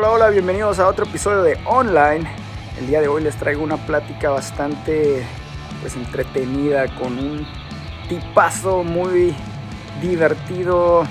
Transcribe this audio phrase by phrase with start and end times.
[0.00, 2.26] Hola, hola, bienvenidos a otro episodio de Online.
[2.78, 5.26] El día de hoy les traigo una plática bastante
[5.82, 7.46] pues entretenida con un
[8.08, 9.34] tipazo muy
[10.00, 11.06] divertido,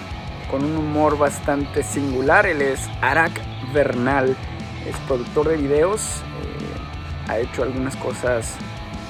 [0.50, 2.48] con un humor bastante singular.
[2.48, 3.40] Él es Arak
[3.76, 4.36] Bernal,
[4.88, 8.56] es productor de videos, eh, ha hecho algunas cosas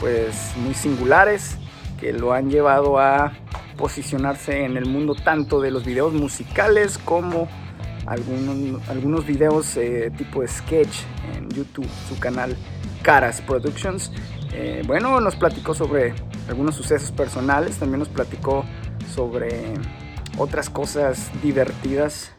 [0.02, 1.58] pues muy singulares
[2.02, 3.32] que lo han llevado a
[3.78, 7.48] posicionarse en el mundo tanto de los videos musicales como
[8.10, 11.04] algunos, algunos videos eh, tipo sketch
[11.36, 12.56] en YouTube, su canal
[13.04, 14.12] Caras Productions.
[14.52, 16.16] Eh, bueno, nos platicó sobre
[16.48, 18.66] algunos sucesos personales, también nos platicó
[19.14, 19.76] sobre
[20.38, 22.32] otras cosas divertidas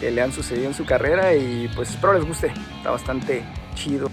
[0.00, 3.44] que le han sucedido en su carrera y pues espero les guste, está bastante
[3.76, 4.10] chido.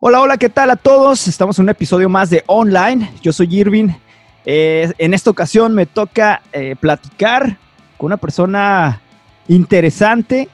[0.00, 1.28] Hola, hola, ¿qué tal a todos?
[1.28, 3.10] Estamos en un episodio más de Online.
[3.22, 3.88] Yo soy Irving.
[4.44, 6.42] Eh, en esta ocasión me toca
[6.80, 7.56] platicar
[7.96, 9.00] con una persona
[9.48, 10.48] interesante,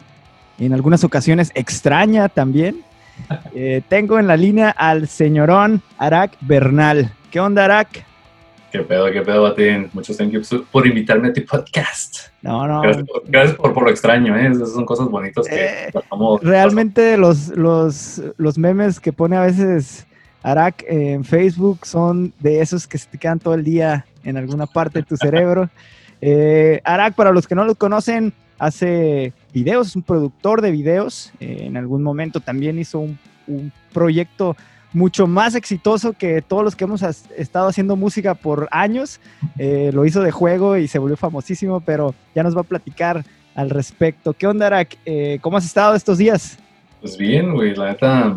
[0.58, 2.82] en algunas ocasiones extraña también.
[3.52, 7.10] Eh, tengo en la línea al señorón Arak Bernal.
[7.32, 8.04] ¿Qué onda, Arak?
[8.70, 9.90] ¿Qué pedo, qué pedo, Batín?
[9.92, 12.28] Muchos gracias por invitarme a tu podcast.
[12.42, 12.82] No, no.
[13.26, 14.48] Gracias por, lo extraño, ¿eh?
[14.52, 15.92] Esas son cosas bonitas que eh,
[16.42, 20.06] Realmente los, los, los memes que pone a veces
[20.42, 24.66] Arak en Facebook son de esos que se te quedan todo el día en alguna
[24.66, 25.68] parte de tu cerebro.
[26.20, 31.32] Eh, Arak, para los que no lo conocen, hace videos, es un productor de videos.
[31.40, 33.18] Eh, en algún momento también hizo un,
[33.94, 34.54] proyecto
[34.92, 39.20] mucho más exitoso que todos los que hemos estado haciendo música por años.
[39.58, 43.24] Eh, lo hizo de juego y se volvió famosísimo, pero ya nos va a platicar
[43.54, 44.34] al respecto.
[44.34, 44.98] ¿Qué onda, Arak?
[45.06, 46.58] Eh, ¿Cómo has estado estos días?
[47.00, 48.36] Pues bien, güey, la neta,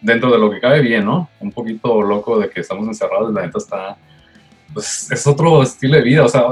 [0.00, 1.28] dentro de lo que cabe bien, ¿no?
[1.40, 3.96] Un poquito loco de que estamos encerrados, la neta está,
[4.72, 6.42] pues es otro estilo de vida, o sea,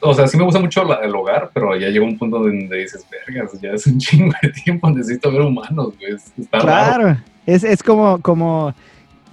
[0.00, 3.06] o sea, sí me gusta mucho el hogar, pero ya llega un punto donde dices,
[3.26, 6.16] vergas, ya es un chingo de tiempo, necesito ver humanos, güey.
[6.50, 8.74] claro, Es, es como, como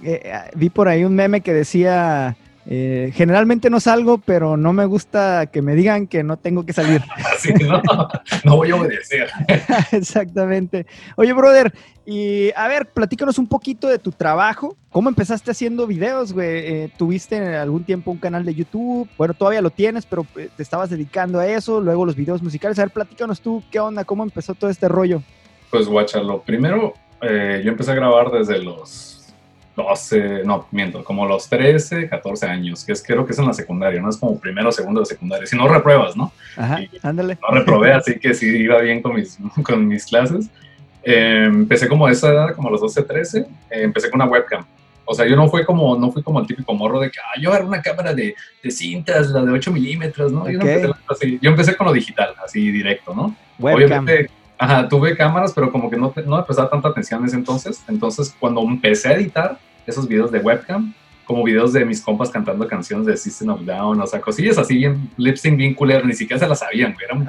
[0.02, 2.36] eh, vi por ahí un meme que decía,
[2.70, 6.74] eh, generalmente no salgo, pero no me gusta que me digan que no tengo que
[6.74, 7.02] salir.
[7.34, 7.80] Así no,
[8.44, 9.30] no voy a obedecer.
[9.92, 10.84] Exactamente.
[11.16, 11.72] Oye, brother,
[12.04, 14.76] y a ver, platícanos un poquito de tu trabajo.
[14.90, 16.46] ¿Cómo empezaste haciendo videos, güey?
[16.46, 19.08] Eh, ¿Tuviste en algún tiempo un canal de YouTube?
[19.16, 22.78] Bueno, todavía lo tienes, pero eh, te estabas dedicando a eso, luego los videos musicales.
[22.78, 24.04] A ver, platícanos tú, ¿qué onda?
[24.04, 25.22] ¿Cómo empezó todo este rollo?
[25.70, 26.92] Pues, guacha, lo primero,
[27.22, 29.17] yo empecé a grabar desde los
[29.78, 33.52] 12, no, miento, como los 13, 14 años, que es creo que es en la
[33.52, 34.10] secundaria, ¿no?
[34.10, 35.46] Es como primero, segundo de secundaria.
[35.46, 36.32] Si no repruebas, ¿no?
[36.56, 37.38] Ajá, ándale.
[37.40, 40.50] No reprobé, así que sí iba bien con mis, con mis clases.
[41.04, 44.30] Eh, empecé como a esa edad, como a los 12, 13, eh, empecé con una
[44.30, 44.66] webcam.
[45.04, 47.40] O sea, yo no fui como, no fui como el típico morro de que, ah,
[47.40, 50.50] yo era una cámara de, de cintas, la de 8 milímetros, ¿no?
[50.50, 51.38] Yo, empecé así.
[51.40, 53.34] yo empecé con lo digital, así directo, ¿no?
[53.58, 54.04] Webcam.
[54.04, 57.36] Obviamente, ajá, tuve cámaras, pero como que no, no me prestaba tanta atención en ese
[57.36, 57.82] entonces.
[57.88, 60.92] Entonces, cuando empecé a editar, esos videos de webcam,
[61.24, 64.76] como videos de mis compas cantando canciones de System of Down, o sea, cosillas así
[64.76, 67.04] bien, lip sync bien culero, ni siquiera se las sabían, güey.
[67.04, 67.26] Eran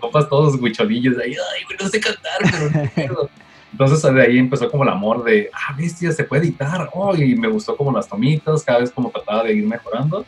[0.00, 3.28] compas todos huicholillos ahí, ay, güey, no sé cantar, pero
[3.72, 7.34] Entonces de ahí empezó como el amor de, ah, bestia, se puede editar, oh, y
[7.36, 10.24] me gustó como las tomitas, cada vez como trataba de ir mejorando.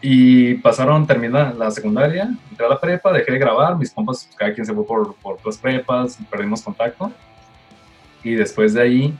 [0.00, 4.52] Y pasaron, terminé la secundaria, entré a la prepa, dejé de grabar, mis compas, cada
[4.54, 7.10] quien se fue por, por otras prepas, perdimos contacto.
[8.22, 9.18] Y después de ahí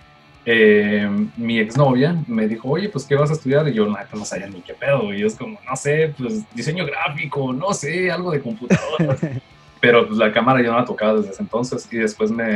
[0.51, 1.07] eh,
[1.37, 3.69] mi exnovia me dijo, oye, pues, ¿qué vas a estudiar?
[3.69, 5.13] Y yo, no sabía ni qué pedo.
[5.13, 9.15] Y es como, no sé, pues, diseño gráfico, no sé, algo de computadora.
[9.81, 11.87] Pero pues, la cámara yo no la tocaba desde ese entonces.
[11.93, 12.47] Y después me,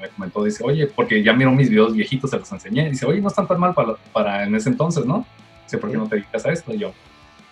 [0.00, 2.88] me, comentó, dice, oye, porque ya miró mis videos viejitos, se los enseñé.
[2.88, 5.26] Dice, oye, no están tan mal para, para en ese entonces, ¿no?
[5.64, 6.72] Dice, ¿por qué no te dedicas a esto?
[6.72, 6.94] Y yo,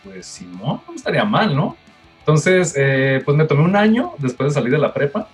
[0.04, 1.76] pues, si no, no estaría mal, ¿no?
[2.20, 5.28] Entonces, eh, pues me tomé un año después de salir de la prepa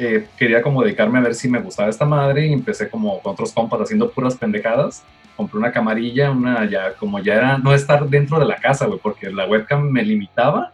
[0.00, 3.32] eh, quería como dedicarme a ver si me gustaba esta madre y empecé como con
[3.32, 5.02] otros compas haciendo puras pendejadas.
[5.36, 9.00] Compré una camarilla, una ya, como ya era no estar dentro de la casa, güey,
[9.02, 10.72] porque la webcam me limitaba,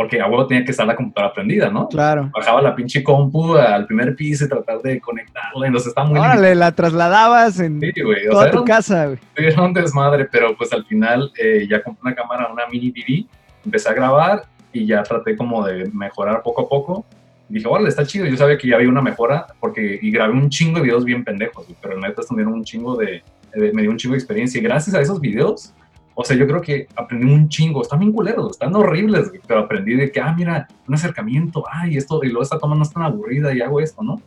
[0.00, 1.86] porque a huevo tenía que estar la computadora prendida, ¿no?
[1.86, 2.30] Claro.
[2.32, 6.18] Bajaba la pinche compu al primer piso y tratar de conectarla, entonces está muy...
[6.18, 7.82] Órale, la trasladabas en
[8.30, 9.18] toda tu casa, güey.
[9.36, 13.26] Era un desmadre, pero pues al final eh, ya compré una cámara, una mini DV,
[13.66, 17.04] empecé a grabar y ya traté como de mejorar poco a poco
[17.50, 18.24] dije, órale, está chido.
[18.24, 21.24] Yo sabía que ya había una mejora porque y grabé un chingo de videos bien
[21.24, 23.22] pendejos, pero neta también un chingo de,
[23.54, 24.58] me dio un chingo de experiencia.
[24.58, 25.74] Y gracias a esos videos,
[26.14, 27.82] o sea, yo creo que aprendí un chingo.
[27.82, 32.20] Están bien culeros, están horribles, pero aprendí de que, ah, mira, un acercamiento, ay, esto,
[32.22, 34.20] y luego esta toma no es tan aburrida y hago esto, ¿no?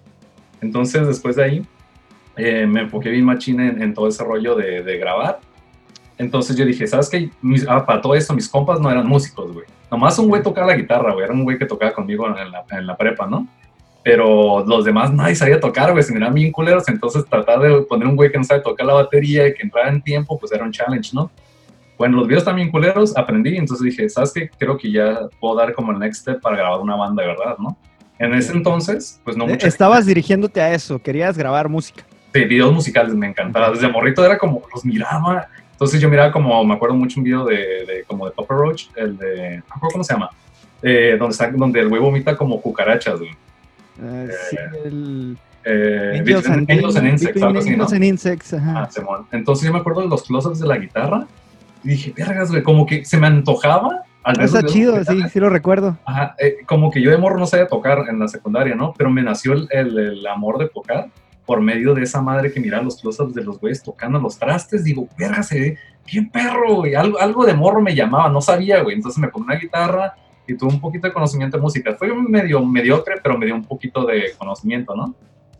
[0.61, 1.65] Entonces, después de ahí,
[2.37, 5.39] eh, me enfoqué bien machín en, en, todo ese rollo de, de grabar.
[6.17, 7.29] Entonces yo dije, ¿sabes qué?
[7.67, 9.65] ah, para todo esto, mis compas no eran músicos, güey.
[9.91, 11.25] Nomás un güey tocaba la guitarra, güey.
[11.25, 13.47] Era un güey que tocaba conmigo en la, en la prepa, ¿no?
[14.03, 18.07] pero los demás nadie sabía tocar, güey, se miraban bien culeros, entonces tratar de poner
[18.07, 20.65] un güey que no sabe tocar la batería y que entrara en tiempo, pues era
[20.65, 21.31] un challenge, ¿no?
[22.03, 24.49] Bueno, los videos también culeros, aprendí, entonces dije, ¿sabes qué?
[24.59, 27.77] Creo que ya puedo dar como el next step para grabar una banda verdad, ¿no?
[28.19, 29.65] En ese entonces, pues no mucho.
[29.65, 32.03] Estabas dirigiéndote a eso, querías grabar música.
[32.33, 33.71] Sí, videos musicales me encantaba.
[33.71, 35.47] Desde morrito era como, los miraba.
[35.71, 38.87] Entonces yo miraba como, me acuerdo mucho un video de, de como de Papa Roach,
[38.97, 40.29] el de, cómo se llama,
[40.81, 43.31] eh, donde, está, donde el güey vomita como cucarachas, güey.
[43.97, 45.37] Uh, sí, el...
[45.63, 47.87] Eh, Angels and, Angels and Insects, algo así, ¿no?
[48.05, 48.89] Insects, ajá.
[48.93, 49.25] Ah.
[49.31, 51.25] Entonces yo me acuerdo de los close-ups de la guitarra
[51.83, 54.03] y dije, vergas, güey, como que se me antojaba.
[54.23, 55.97] Al ver Está videos chido, sí, sí lo recuerdo.
[56.05, 58.93] Ajá, eh, como que yo de morro no sabía tocar en la secundaria, ¿no?
[58.97, 61.09] Pero me nació el, el- el amor de tocar
[61.45, 64.83] por medio de esa madre que miraba los close-ups de los güeyes tocando los trastes.
[64.85, 65.77] Digo, verga, se ve
[66.09, 66.95] bien perro, güey.
[66.95, 68.95] Algo, algo de morro me llamaba, no sabía, güey.
[68.95, 70.13] Entonces me ponía una guitarra
[70.47, 71.93] y tuve un poquito de conocimiento de música.
[71.95, 75.13] Fue medio mediocre, pero me dio un poquito de conocimiento, ¿no?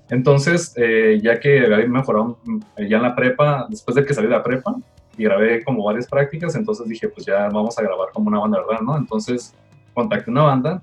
[0.10, 2.60] Entonces, eh, ya que había mejorado mm,
[2.90, 4.76] ya en la prepa, después de que salí de la prepa,
[5.18, 8.60] y grabé como varias prácticas, entonces dije, pues ya vamos a grabar como una banda,
[8.60, 8.82] ¿verdad?
[8.82, 8.98] ¿no?
[8.98, 9.54] Entonces
[9.94, 10.82] contacté una banda,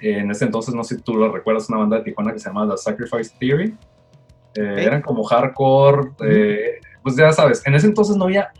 [0.00, 2.38] eh, en ese entonces, no sé si tú lo recuerdas, una banda de Tijuana que
[2.38, 3.76] se llama The Sacrifice Theory,
[4.56, 8.52] Eh, eran como hardcore, eh, pues ya sabes, en ese entonces no había,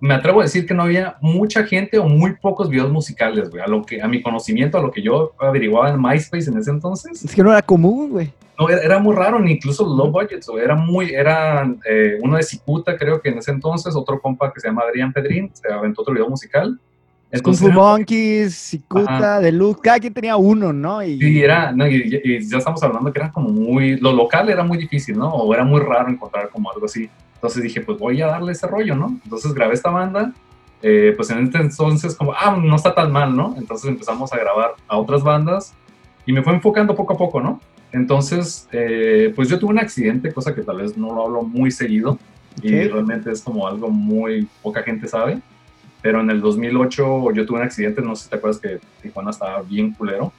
[0.00, 3.62] me atrevo a decir que no había mucha gente o muy pocos videos musicales, güey,
[3.62, 6.70] a lo que, a mi conocimiento, a lo que yo averiguaba en MySpace en ese
[6.70, 8.32] entonces, Es que no era común, güey.
[8.58, 12.36] no, era, era muy raro, ni incluso low budgets, güey, era muy, era eh, uno
[12.38, 15.70] de Cicuta, creo que en ese entonces, otro compa que se llama Adrián Pedrín, se
[15.72, 16.78] aventó otro video musical.
[17.32, 21.00] Kung Entonces, Fu era- Monkeys, Cicuta, Deluxe, cada quien tenía uno, ¿no?
[21.02, 24.48] Y, sí, era, no, y, y ya estamos hablando que era como muy, lo local
[24.50, 25.28] era muy difícil, ¿no?
[25.28, 27.08] O era muy raro encontrar como algo así.
[27.40, 29.18] Entonces dije, pues voy a darle ese rollo, ¿no?
[29.24, 30.34] Entonces grabé esta banda,
[30.82, 33.54] eh, pues en este entonces como, ah, no está tan mal, ¿no?
[33.56, 35.72] Entonces empezamos a grabar a otras bandas
[36.26, 37.58] y me fue enfocando poco a poco, ¿no?
[37.92, 41.70] Entonces, eh, pues yo tuve un accidente, cosa que tal vez no lo hablo muy
[41.70, 42.18] seguido
[42.62, 42.92] y Ok.
[42.92, 45.40] realmente es como algo muy poca gente sabe.
[46.02, 49.30] Pero en el 2008 yo tuve un accidente, no sé si te acuerdas que Tijuana
[49.30, 50.32] estaba bien culero,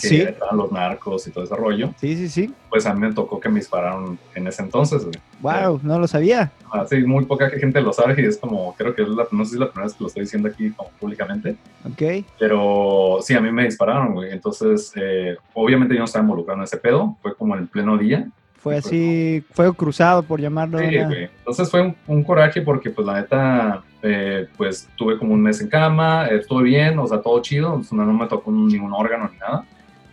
[0.00, 1.90] que sí, estaban los narcos y todo ese rollo.
[1.98, 2.54] sí, sí, sí.
[2.70, 5.04] Pues a mí me tocó que me dispararon en ese entonces.
[5.04, 5.16] güey.
[5.40, 6.50] Wow, no lo sabía.
[6.72, 9.44] Ah, sí, muy poca gente lo sabe y es como, creo que es la, no
[9.44, 12.24] sé si es la primera vez que lo estoy diciendo aquí como públicamente, Ok.
[12.38, 14.32] pero sí, a mí me dispararon, güey.
[14.32, 18.26] Entonces, eh, obviamente yo no estaba involucrado en ese pedo, fue como en pleno día.
[18.56, 20.78] Fue Sí, así, fuego cruzado, por llamarlo.
[20.78, 21.24] Sí, una- güey.
[21.38, 25.60] Entonces fue un, un coraje porque, pues, la neta, eh, pues, tuve como un mes
[25.60, 29.28] en cama, eh, estuve bien, o sea, todo chido, no, no me tocó ningún órgano
[29.32, 29.64] ni nada,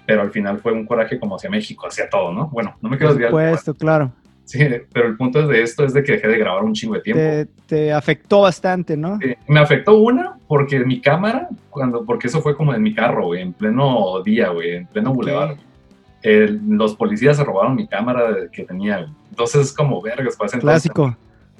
[0.10, 2.48] pero al final fue un coraje como hacia México, hacia todo, ¿no?
[2.50, 3.30] Bueno, no me quiero Por desviar.
[3.32, 3.58] tema.
[3.60, 4.12] supuesto, claro.
[4.44, 4.58] Sí,
[4.92, 7.22] pero el punto de esto es de que dejé de grabar un chingo de tiempo.
[7.22, 9.20] Te, te afectó bastante, ¿no?
[9.22, 13.26] Sí, Me afectó una porque mi cámara, cuando, porque eso fue como en mi carro,
[13.28, 15.16] güey, en pleno día, güey, en pleno Ok.
[15.18, 15.58] bulevar.
[16.68, 19.10] Los policías se robaron mi cámara que tenía, güey.
[19.30, 20.36] Entonces es como vergas.
[20.60, 21.16] Clásico.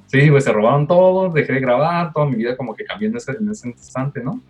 [0.06, 3.16] Sí, güey, se robaron todo, dejé de grabar, toda mi vida como que cambié en
[3.16, 4.40] ese, en ese instante, ¿no?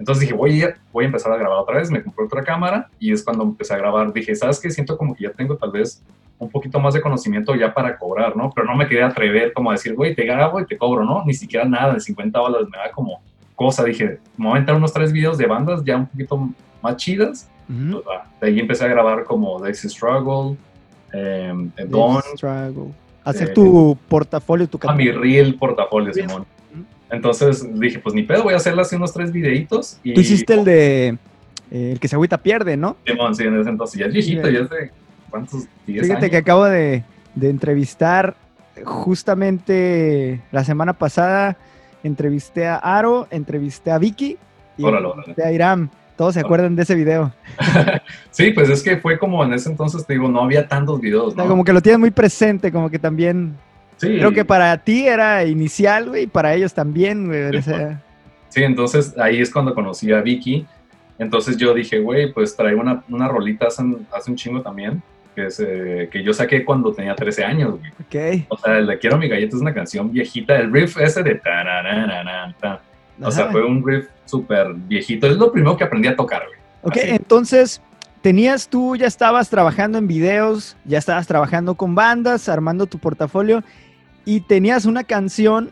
[0.00, 2.88] Entonces dije, voy a, voy a empezar a grabar otra vez, me compré otra cámara
[2.98, 4.12] y es cuando empecé a grabar.
[4.12, 4.70] Dije, ¿sabes qué?
[4.70, 6.02] Siento como que ya tengo tal vez
[6.38, 8.50] un poquito más de conocimiento ya para cobrar, ¿no?
[8.54, 11.22] Pero no me quería atrever como a decir, güey, te grabo y te cobro, ¿no?
[11.26, 13.20] Ni siquiera nada, de 50 dólares me da como
[13.54, 13.84] cosa.
[13.84, 16.48] Dije, me voy a aventar unos tres videos de bandas ya un poquito
[16.80, 17.50] más chidas.
[17.68, 17.92] Ujú.
[18.02, 18.26] Pues, va.
[18.40, 20.56] De ahí empecé a grabar como Dexy Struggle,
[21.12, 21.52] eh,
[21.88, 22.94] Dawn, Struggle.
[23.22, 26.14] Hacer Eh, tu portafolio, tu a mi reel portafolio.
[26.14, 26.46] Simón.
[27.10, 29.98] Entonces dije, pues ni pedo, voy a hacerle así unos tres videitos.
[30.04, 31.08] Y, Tú hiciste el de
[31.70, 32.96] eh, el que se agüita pierde, ¿no?
[33.06, 34.52] Simón, sí, en ese entonces ya es viejito, Sí.
[34.54, 34.90] ya es de
[35.30, 36.30] cuántos, 10 Fíjate años.
[36.30, 38.34] que acabo de, de entrevistar
[38.84, 41.56] justamente la semana pasada.
[42.02, 44.38] Entrevisté a Aro, entrevisté a Vicky
[44.78, 45.90] y Órale, entrevisté a Iram.
[46.16, 46.46] Todos se Órale.
[46.48, 47.32] acuerdan de ese video.
[48.30, 51.32] Sí, pues es que fue como en ese entonces, te digo, no había tantos videos,
[51.32, 51.50] O sea, ¿no?
[51.50, 53.54] como que lo tienes muy presente, como que también.
[54.00, 57.56] Sí, Creo que para ti era inicial, güey, y para ellos también, güey.
[57.56, 58.02] o sea,
[58.48, 60.66] sí, entonces ahí es cuando conocí a Vicky.
[61.18, 65.02] Entonces yo dije, güey, pues traigo una, una rolita hace, un- hace un chingo también,
[65.34, 68.40] que, es, eh, que yo saqué cuando tenía 13 años, güey.
[68.40, 68.46] ok.
[68.48, 71.34] O sea, el de Quiero mi galleta es una canción viejita, el riff ese de...
[71.34, 72.78] tararararán, tan.
[73.22, 75.26] O sea, fue un riff súper viejito.
[75.26, 76.58] Es lo primero que aprendí a tocar, güey.
[76.82, 77.10] Ok, Así.
[77.10, 77.82] entonces,
[78.22, 83.62] tenías tú, ya estabas trabajando en videos, ya estabas trabajando con bandas, armando tu portafolio,
[84.30, 85.70] y tenías una canción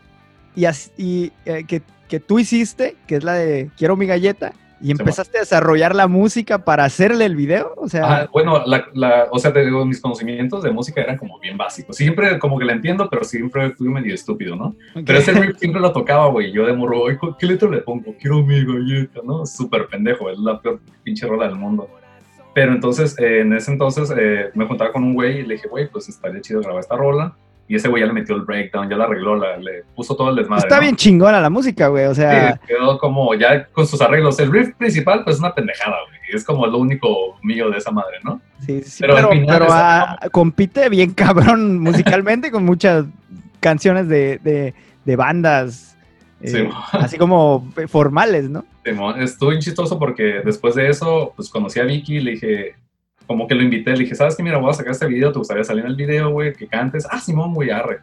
[0.55, 0.65] y,
[0.97, 4.51] y, eh, que, que tú hiciste, que es la de Quiero mi galleta,
[4.81, 7.73] y empezaste a desarrollar la música para hacerle el video.
[7.77, 11.17] O sea, Ajá, bueno, la, la- o sea, te digo, mis conocimientos de música eran
[11.17, 11.95] como bien básicos.
[11.95, 14.65] Siempre como que la entiendo, pero siempre fui medio estúpido, ¿no?
[14.95, 15.03] ok.
[15.05, 16.51] Pero ese riff siempre lo tocaba, güey.
[16.51, 18.13] Yo de morro, "Ay, ¿qué letra le pongo?
[18.19, 19.45] Quiero mi galleta, ¿no?
[19.45, 21.89] Súper pendejo, es la peor pinche rola del mundo.
[22.55, 25.67] Pero entonces, eh, en ese entonces, eh, me juntaba con un güey y le dije,
[25.69, 27.35] güey, pues estaría chido grabar esta rola.
[27.69, 30.31] Y ese güey ya le metió el breakdown, ya la arregló, la, le puso todo
[30.31, 30.63] el desmadre.
[30.63, 30.81] Está ¿no?
[30.81, 32.05] bien chingona la música, güey.
[32.07, 34.39] O sea, Sí, quedó como ya con sus arreglos.
[34.39, 36.19] El riff principal, pues es una pendejada, güey.
[36.33, 38.41] Es como lo único mío de esa madre, ¿no?
[38.59, 43.05] sí, sí, pero pero, pero, es- ah, compite bien cabrón musicalmente con muchas
[43.59, 44.73] canciones de, de,
[45.05, 45.95] de bandas,
[46.41, 46.69] eh, Sí.
[46.97, 48.65] así como formales, ¿no?
[48.83, 52.75] Simón, estuvo bien chistoso porque después de eso, pues conocí a Vicky y le dije,
[53.29, 54.41] como que lo invité, le dije, ¿sabes qué?
[54.41, 56.51] Mira, voy a sacar este video, ¿te gustaría salir en el video, güey?
[56.51, 57.05] Que cantes.
[57.11, 57.99] Ah, Simón, güey, arre.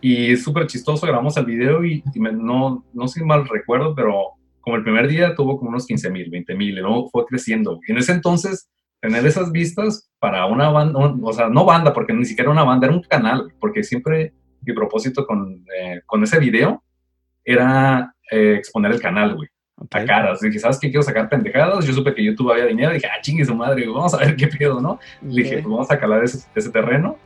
[0.00, 3.94] Y súper chistoso, grabamos el video y, y me- no, no sé si mal recuerdo,
[3.94, 4.28] pero
[4.62, 7.76] como el primer día tuvo como unos 15 mil, 20 mil, y luego fue creciendo.
[7.76, 7.82] güey.
[7.88, 8.70] En ese entonces,
[9.02, 12.64] tener esas vistas para una banda, o sea, no banda, porque ni siquiera era una
[12.64, 16.82] banda, era un canal, porque siempre mi propósito con, eh, con ese video
[17.44, 19.48] era eh, exponer el canal, güey
[19.78, 19.94] Ok.
[19.94, 20.40] a caras.
[20.40, 20.88] Dije, ¿sabes qué?
[20.88, 21.84] Quiero sacar pendejadas.
[21.84, 22.92] Yo supe que YouTube había dinero.
[22.92, 24.98] Dije, ah, chingue su madre, vamos a ver qué pedo, ¿no?
[25.22, 27.16] Le dije, pues vamos a calar ese, ese terreno.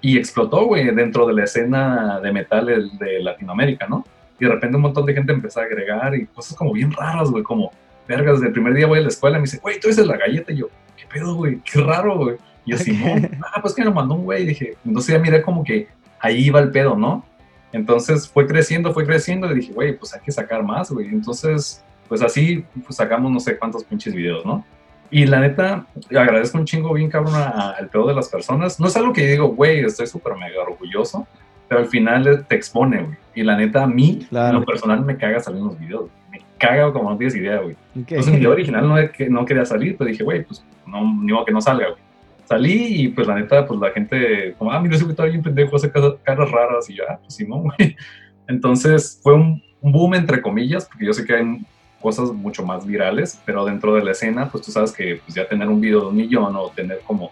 [0.00, 4.04] Y explotó, güey, dentro de la escena de metal de Latinoamérica, ¿no?
[4.40, 7.30] Y de repente un montón de gente empezó a agregar y cosas como bien raras,
[7.30, 7.70] güey, como,
[8.08, 9.98] vergas, desde el primer día voy a la escuela y me dice, güey, tú eres
[9.98, 10.52] la galleta.
[10.52, 11.60] Y yo, ¿qué pedo, güey?
[11.60, 12.36] Qué raro, güey.
[12.64, 14.46] Y yo, Simón, ah, pues que me lo mandó un güey.
[14.46, 15.88] Dije, entonces ya miré como que
[16.18, 17.24] ahí iba el pedo, ¿no?
[17.72, 21.08] Entonces fue creciendo, fue creciendo y dije, güey, pues hay que sacar más, güey.
[21.08, 24.64] Entonces, pues así pues, sacamos no sé cuántos pinches videos, ¿no?
[25.12, 28.78] Y la neta, agradezco un chingo bien cabrón al pedo de las personas.
[28.78, 31.26] No es algo que yo digo, güey, estoy súper mega orgulloso,
[31.68, 33.16] pero al final te expone, güey.
[33.34, 34.54] Y la neta, a mí, Claro.
[34.56, 36.10] en lo personal, me caga salir en los videos.
[36.30, 37.72] Me caga como no tienes idea, güey.
[37.74, 37.78] Ok.
[38.10, 38.96] Entonces, mi video original no,
[39.30, 42.00] no quería salir, pero dije, güey, pues no, ni modo que no salga, güey.
[42.44, 45.42] Salí y pues la neta, pues la gente, como, ah, mira, ese güey está bien
[45.42, 46.90] pendejo, hace caras, raras.
[46.90, 47.96] Y yo, ah, pues sí, no, güey.
[48.48, 51.60] Entonces fue un, un boom, entre comillas, porque yo sé que hay
[52.00, 55.46] cosas mucho más virales, pero dentro de la escena, pues tú sabes que pues, ya
[55.48, 57.30] tener un video de un millón o tener como,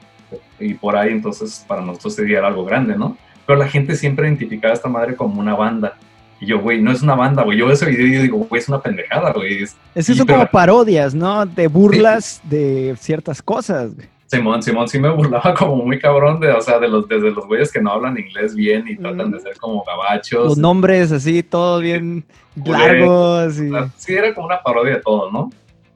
[0.60, 3.16] y por ahí, entonces para nosotros sería algo grande, ¿no?
[3.46, 5.96] Pero la gente siempre identificaba a esta madre como una banda.
[6.40, 7.58] Y yo, güey, no es una banda, güey.
[7.58, 9.62] Yo veo ese video y yo digo, güey, es una pendejada, güey.
[9.62, 11.44] Es, que Sí, son pero- como parodias, ¿no?
[11.46, 13.94] De burlas de ciertas cosas.
[13.96, 14.06] güey.
[14.28, 17.46] Simón, Simón sí me burlaba como muy cabrón de, o sea, de los, desde los
[17.46, 20.50] güeyes que no hablan inglés bien y tratan de ser como gabachos.
[20.50, 22.24] Los nombres así, todos bien
[22.62, 23.58] largos.
[23.58, 23.70] Y...
[23.96, 25.50] Sí, era como una parodia de todo, ¿no?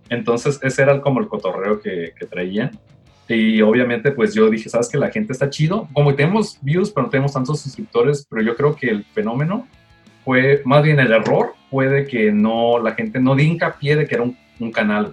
[0.08, 2.70] Entonces, ese era como el cotorreo que, que traían.
[3.28, 5.88] Y obviamente, pues yo dije, ¿sabes que La gente está chido.
[5.92, 9.66] Como tenemos views, pero no tenemos tantos suscriptores, pero yo creo que el fenómeno
[10.24, 14.06] fue, más bien el error, fue de que no, la gente no di hincapié de
[14.06, 15.12] que era un, un canal.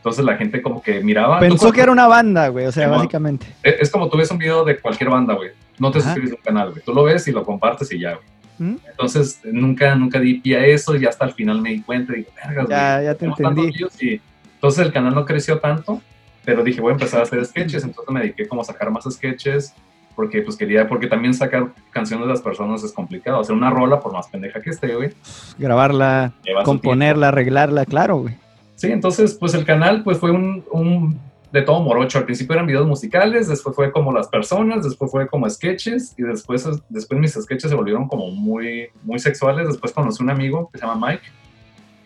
[0.00, 1.38] Entonces la gente como que miraba.
[1.40, 2.64] Pensó que era una banda, güey.
[2.64, 3.46] O sea, básicamente.
[3.62, 5.50] Es es como tú ves un video de cualquier banda, güey.
[5.78, 6.08] No te Ajá.
[6.14, 6.82] suscribes a un canal, güey.
[6.82, 8.26] Tú lo ves y lo compartes y ya, güey.
[8.58, 8.76] ¿Mm?
[8.90, 12.16] Entonces, nunca, nunca di pie a eso y hasta al final me di cuenta y
[12.16, 14.06] digo, vergas, Ya, güey, ya te tenemos tantos entendí.
[14.14, 14.20] y
[14.54, 16.02] entonces el canal no creció tanto,
[16.44, 19.04] pero dije, voy a empezar a hacer sketches, entonces me dediqué como a sacar más
[19.10, 19.74] sketches
[20.14, 24.00] porque pues quería, porque también sacar canciones de las personas es complicado, hacer una rola
[24.00, 25.12] por más pendeja que esté, güey.
[25.58, 26.32] Grabarla,
[26.64, 28.36] componerla, arreglarla, claro, güey.
[28.80, 31.20] Sí, entonces, pues el canal pues fue un, un
[31.52, 32.16] de todo morocho.
[32.16, 36.22] Al principio eran videos musicales, después fue como las personas, después fue como sketches y
[36.22, 39.66] después, después mis sketches se volvieron como muy, muy sexuales.
[39.68, 41.24] Después conocí un amigo que se llama Mike,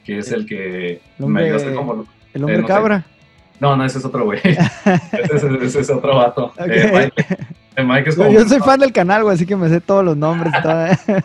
[0.04, 2.06] que es el que El me hombre- ayudó a hacer como...
[2.32, 2.72] El hombre Eh, no sé.
[2.72, 3.06] cabra.
[3.60, 4.40] No, no, ese es otro güey.
[4.44, 6.46] ese, es- ese es otro vato.
[6.46, 6.66] Ok.
[6.66, 8.38] Eh, Mike, Mike es Yo, como...
[8.38, 10.52] yo soy fan del canal, güey, así que me sé todos los nombres.
[10.58, 10.86] y todo.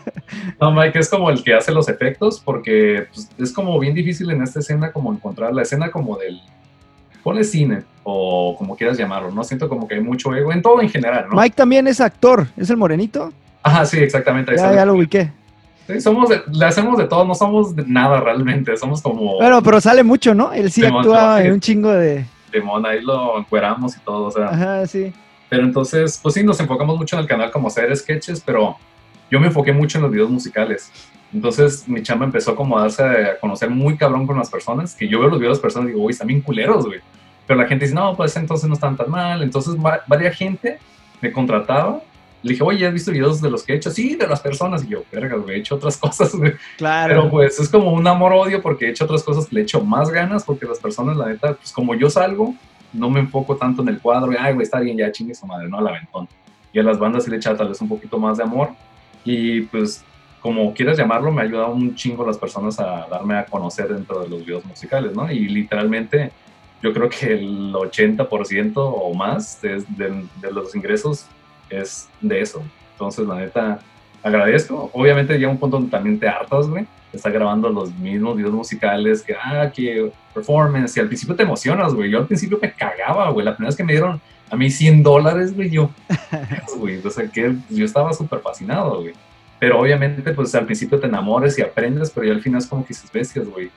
[0.60, 4.30] No, Mike es como el que hace los efectos porque pues, es como bien difícil
[4.30, 6.40] en esta escena como encontrar la escena como del...
[7.22, 9.44] Ponle cine o como quieras llamarlo, ¿no?
[9.44, 11.36] Siento como que hay mucho ego en todo en general, ¿no?
[11.40, 13.32] Mike también es actor, es el morenito.
[13.62, 14.52] Ajá, sí, exactamente.
[14.52, 15.30] ahí Ya, lo ubiqué.
[15.86, 19.62] Sí, somos de- le hacemos de todo, no somos de nada realmente, somos como Bueno,
[19.62, 20.52] pero sale mucho, ¿no?
[20.52, 20.86] Él sí sí.
[20.86, 22.24] en un chingo de.
[22.52, 24.46] limón, ahí lo encueramos y todo, o sea.
[24.46, 25.12] Ajá, sí.
[25.50, 28.76] Pero entonces, pues sí, nos enfocamos mucho en el canal como hacer sketches, pero
[29.30, 30.90] yo me enfoqué mucho en los videos musicales.
[31.34, 35.06] Entonces mi chamba empezó como a darse a conocer muy cabrón con las personas, que
[35.08, 37.00] yo veo los videos de las personas y digo, uy, están bien culeros, güey.
[37.46, 39.42] Pero la gente dice, no, pues entonces no están tan mal.
[39.42, 40.78] Entonces va- varias gente
[41.20, 42.00] me contrataba.
[42.42, 43.90] Le dije, oye, ¿has visto videos de los que he hecho?
[43.90, 44.84] Sí, de las personas.
[44.84, 46.52] Y yo, verga, güey, he hecho otras cosas, güey.
[46.78, 47.08] Claro.
[47.14, 50.44] Pero pues es como un amor-odio porque he hecho otras cosas le echo más ganas
[50.44, 52.54] porque las personas, la neta, pues como yo salgo,
[52.92, 55.46] no me enfoco tanto en el cuadro y, ay, güey, está bien, ya chingue su
[55.46, 56.28] madre, no al aventón.
[56.72, 58.70] Y a las bandas sí le echa tal vez un poquito más de amor.
[59.24, 60.04] Y pues,
[60.40, 64.20] como quieras llamarlo, me ha ayudado un chingo las personas a darme a conocer dentro
[64.20, 65.30] de los videos musicales, ¿no?
[65.30, 66.30] Y literalmente,
[66.82, 71.26] yo creo que el 80% o más de- de los ingresos
[71.68, 72.62] es de eso.
[72.92, 73.80] Entonces, la neta,
[74.22, 74.90] agradezco.
[74.92, 76.86] Obviamente llega un punto donde también te hartas, güey.
[77.12, 80.96] Estás grabando los mismos videos musicales que, ah, que performance.
[80.96, 82.10] Y al principio te emocionas, güey.
[82.10, 83.44] Yo al principio me cagaba, güey.
[83.44, 85.90] La primera vez que me dieron a mí 100 dólares, güey, yo,
[86.76, 89.12] güey, o sea, que yo estaba súper fascinado, güey.
[89.60, 92.82] Pero obviamente, pues al principio te enamores y aprendes, pero ya al final es como
[92.82, 93.70] que dices bestias, güey.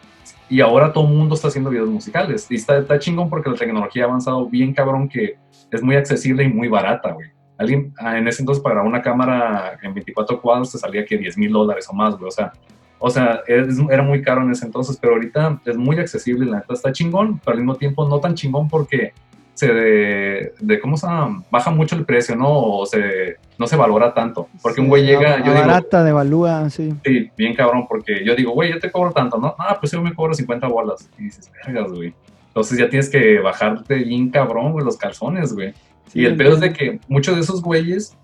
[0.49, 2.47] Y ahora todo el mundo está haciendo videos musicales.
[2.49, 5.35] Y está, está chingón porque la tecnología ha avanzado bien cabrón que
[5.71, 7.32] es muy accesible y muy barata, güey.
[7.63, 11.37] Alguien, ah, en ese entonces para una cámara en 24 cuadros te salía que 10
[11.37, 12.27] mil dólares o más, güey.
[12.27, 12.53] O sea,
[12.99, 16.73] o sea, era muy caro en ese entonces, pero ahorita es muy accesible, la neta
[16.73, 19.11] está chingón, pero al mismo tiempo no tan chingón porque
[19.53, 21.43] se de, cómo se llama?
[21.51, 22.49] baja mucho el precio, ¿no?
[22.49, 26.93] O se no se valora tanto, porque un güey llega, yo barata, devalúa, sí.
[27.05, 29.55] Sí, bien cabrón, porque yo digo, güey, yo te cobro tanto, ¿no?
[29.59, 31.09] Ah, pues yo me cobro 50 bolas.
[31.19, 32.13] Y dices, vergas, güey.
[32.47, 35.73] Entonces ya tienes que bajarte bien cabrón, güey, los calzones, güey.
[36.13, 38.15] Y el pedo es de que muchos de esos güeyes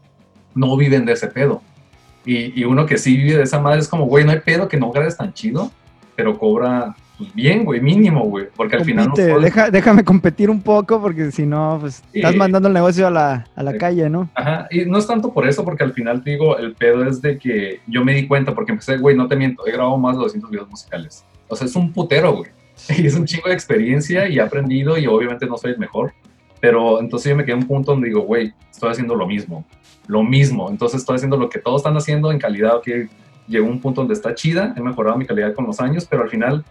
[0.56, 1.62] no viven de ese pedo.
[2.26, 4.68] Y, y uno que sí vive de esa madre es como, güey, no hay pedo
[4.68, 5.72] que no grabes tan chido,
[6.16, 9.10] pero cobra pues bien, güey, mínimo, güey, porque al final...
[9.10, 13.12] No deja, déjame competir un poco porque si no, pues estás mandando el negocio a
[13.12, 14.30] la, a la calle, ¿no?
[14.36, 17.22] Ajá, y no es tanto por eso, porque al final, te digo, el pedo es
[17.22, 20.16] de que yo me di cuenta, porque empecé, güey, no te miento, he grabado más
[20.16, 21.26] de 200 videos musicales.
[21.50, 22.52] O sea, es un putero, güey.
[22.98, 26.14] Y es un chingo de experiencia y he aprendido y obviamente no soy el mejor.
[26.60, 29.66] Pero entonces yo me quedé en un punto donde digo, güey, estoy haciendo lo mismo,
[30.08, 30.70] lo mismo.
[30.70, 33.08] Entonces estoy haciendo lo que todos están haciendo en calidad, que
[33.48, 36.30] llegó un punto donde está chida, he mejorado mi calidad con los años, pero al
[36.30, 36.64] final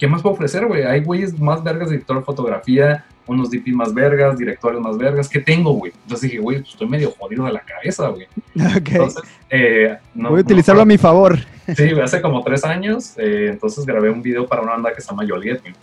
[0.00, 0.82] ¿qué más puedo ofrecer, güey?
[0.82, 5.28] Hay güeyes más vergas, director de fotografía, unos DP más vergas, directores más vergas.
[5.28, 5.92] ¿Qué tengo, güey?
[6.04, 8.26] Entonces dije, güey, pues estoy medio jodido de la cabeza, güey.
[8.54, 11.38] Entonces, eh, Voy a utilizarlo a mi favor.
[11.76, 15.08] Sí, hace como tres años, eh, entonces grabé un video para una banda que se
[15.08, 15.74] llama Joliet, güey.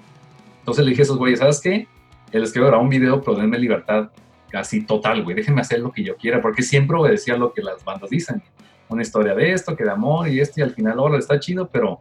[0.59, 1.87] Entonces le dije a esos güeyes, ¿sabes qué?
[2.31, 4.09] Les quiero grabar un video, pero denme libertad
[4.49, 5.35] casi total, güey.
[5.35, 8.41] Déjenme hacer lo que yo quiera, porque siempre obedecía lo que las bandas dicen.
[8.89, 11.67] Una historia de esto, que de amor y esto, y al final, ahora está chido,
[11.67, 11.99] pero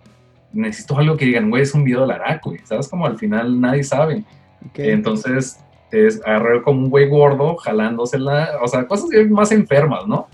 [0.53, 2.89] necesito algo que digan, güey, es un video de la güey, ¿sabes?
[2.89, 4.25] Como al final nadie sabe.
[4.75, 10.29] Entonces, es agarrar como un güey gordo, jalándosela, o sea, cosas más enfermas, ¿no?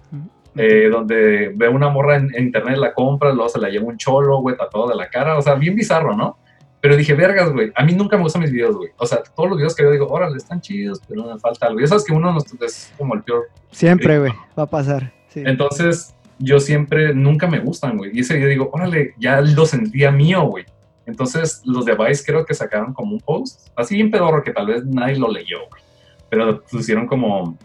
[0.54, 4.40] Eh, donde ve una morra en, internet, la compra, luego se la lleva un cholo,
[4.40, 6.38] güey, tatuado de la cara, o sea, bien bizarro, ¿no?
[6.82, 8.90] Pero dije, vergas, güey, a mí nunca me gustan mis videos, güey.
[8.96, 11.80] O sea, todos los videos que yo digo, órale, están chidos, pero me falta algo.
[11.80, 13.48] Y sabes que uno es como el peor.
[13.70, 15.12] Siempre, güey, va a pasar.
[15.36, 18.10] Entonces, yo siempre, nunca me gustan, güey.
[18.12, 20.64] Y ese día digo, órale, ya lo sentía mío, güey.
[21.06, 24.66] Entonces, los de Vice creo que sacaron como un post, así bien pedorro, que tal
[24.66, 25.82] vez nadie lo leyó, güey.
[26.30, 27.56] Pero pusieron como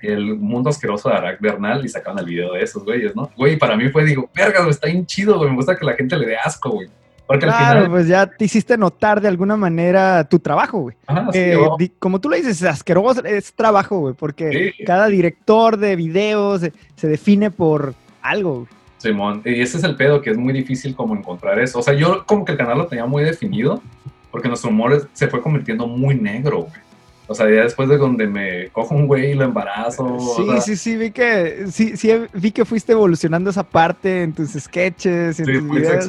[0.00, 3.30] el mundo asqueroso de Arak Bernal y sacaron el video de esos güeyes, ¿no?
[3.36, 5.50] Güey, para mí fue, digo, verga, güey, está bien chido, güey.
[5.50, 6.88] Me gusta que la gente le dé asco, güey.
[7.26, 7.90] Porque claro, al final...
[7.90, 10.96] pues ya te hiciste notar de alguna manera tu trabajo, güey.
[11.32, 11.58] Eh,
[11.98, 16.62] como tú le dices, asqueroso es trabajo, güey, porque cada director de videos
[16.94, 18.68] se define por algo.
[18.98, 21.78] Simón, y ese es el pedo, que es muy difícil como encontrar eso.
[21.78, 23.82] O sea, yo como que el canal lo tenía muy definido,
[24.30, 26.85] porque nuestro humor se fue convirtiendo muy negro, güey.
[27.28, 30.18] O sea, ya después de donde me cojo un güey y lo embarazo.
[30.36, 34.50] Sí, sí, sí, vi que, sí, sí, vi que fuiste evolucionando esa parte en tus
[34.50, 36.08] sketches, en tus videos.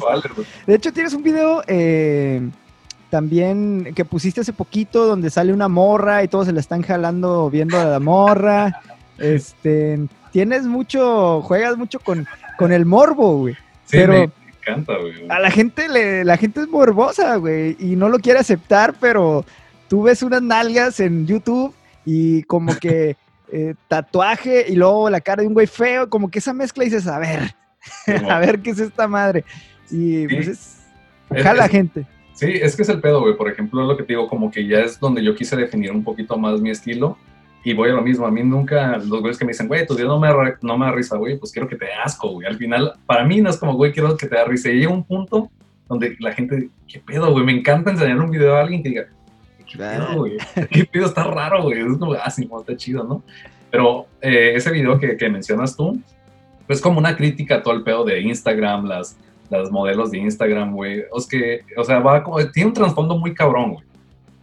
[0.66, 2.48] De hecho, tienes un video eh,
[3.10, 7.50] también que pusiste hace poquito donde sale una morra y todos se la están jalando
[7.50, 8.80] viendo a la morra.
[9.18, 9.98] este,
[10.30, 13.54] tienes mucho, juegas mucho con, con el morbo, güey.
[13.86, 15.14] Sí, pero me encanta, güey.
[15.28, 19.44] A la gente le, la gente es morbosa, güey, y no lo quiere aceptar, pero
[19.88, 21.74] tú ves unas nalgas en YouTube
[22.04, 23.16] y como que
[23.52, 27.06] eh, tatuaje y luego la cara de un güey feo, como que esa mezcla dices,
[27.06, 27.54] a ver,
[28.30, 29.44] a ver qué es esta madre.
[29.90, 32.06] Y pues es, la gente.
[32.34, 33.36] Sí, es que es el pedo, güey.
[33.36, 36.04] Por ejemplo, lo que te digo, como que ya es donde yo quise definir un
[36.04, 37.16] poquito más mi estilo
[37.64, 39.94] y voy a lo mismo, a mí nunca, los güeyes que me dicen, güey, tu
[39.94, 40.28] día no me,
[40.62, 42.46] no me da risa, güey, pues quiero que te dé asco, güey.
[42.46, 44.70] Al final, para mí no es como, güey, quiero que te dé risa.
[44.70, 45.50] Y llega un punto
[45.88, 47.44] donde la gente, ¿qué pedo, güey?
[47.44, 49.08] Me encanta enseñar un video a alguien que diga,
[49.70, 50.36] ¿qué pedo, güey?
[50.70, 51.06] ¿Qué pedo?
[51.06, 51.80] Está raro, güey.
[51.80, 53.22] Es como, ah, sí, está chido, ¿no?
[53.70, 56.00] Pero eh, ese video que, que mencionas tú,
[56.66, 59.16] pues como una crítica a todo el pedo de Instagram, las,
[59.50, 61.04] las modelos de Instagram, güey.
[61.16, 63.86] Es que, o sea, va como, tiene un trasfondo muy cabrón, güey.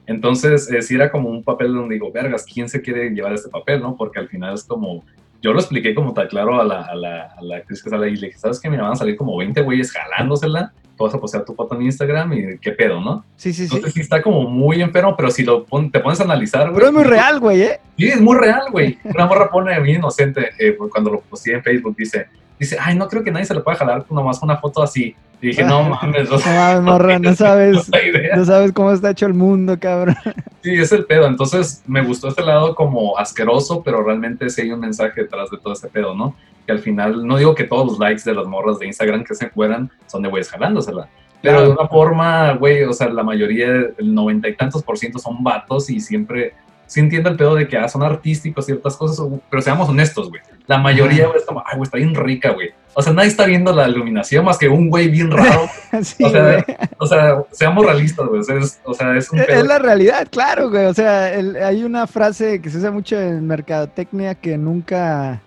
[0.07, 3.49] Entonces, eh, sí era como un papel donde digo, vergas, ¿quién se quiere llevar este
[3.49, 3.95] papel, no?
[3.95, 5.03] Porque al final es como,
[5.41, 8.07] yo lo expliqué como tal claro a la, a la, a la actriz que sale
[8.07, 8.69] ahí, le dije, ¿sabes qué?
[8.69, 11.83] Me van a salir como 20 güeyes jalándosela, tú vas a postear tu foto en
[11.83, 13.25] Instagram y qué pedo, ¿no?
[13.35, 14.01] Sí, sí, Entonces, sí.
[14.01, 16.75] está como muy enfermo, pero si lo te pones a analizar, güey.
[16.75, 17.79] Pero es muy real, güey, ¿eh?
[17.97, 18.97] Sí, es muy real, güey.
[19.03, 22.27] Una morra pone bien inocente, eh, cuando lo posteé en Facebook, dice,
[22.59, 25.15] dice, ay, no creo que nadie se le pueda jalar nomás una foto así.
[25.41, 27.89] Y dije, no mames, no, mames, morra, no sabes,
[28.35, 30.15] no sabes cómo está hecho el mundo, cabrón.
[30.65, 31.27] Sí, es el pedo.
[31.27, 35.59] Entonces me gustó este lado como asqueroso, pero realmente sí hay un mensaje detrás de
[35.59, 36.35] todo este pedo, ¿no?
[36.65, 39.35] Que al final, no digo que todos los likes de las morras de Instagram que
[39.35, 41.07] se encueran son de güeyes jalándosela.
[41.43, 45.19] Pero de una forma, güey, o sea, la mayoría, el noventa y tantos por ciento
[45.19, 46.55] son vatos y siempre
[46.87, 50.41] sí entiendo el pedo de que ah, son artísticos ciertas cosas, pero seamos honestos, güey.
[50.67, 52.69] La mayoría, güey, está, ay, güey, está bien rica, güey.
[52.93, 55.67] O sea, nadie está viendo la iluminación más que un güey bien raro.
[56.01, 56.65] sí, o, sea,
[56.97, 58.39] o, sea, seamos realistas, güey.
[58.39, 59.59] O sea, es, o sea, es, un pedo.
[59.59, 60.85] es la realidad, claro, güey.
[60.85, 65.41] O sea, hay una frase que se usa mucho en mercadotecnia que nunca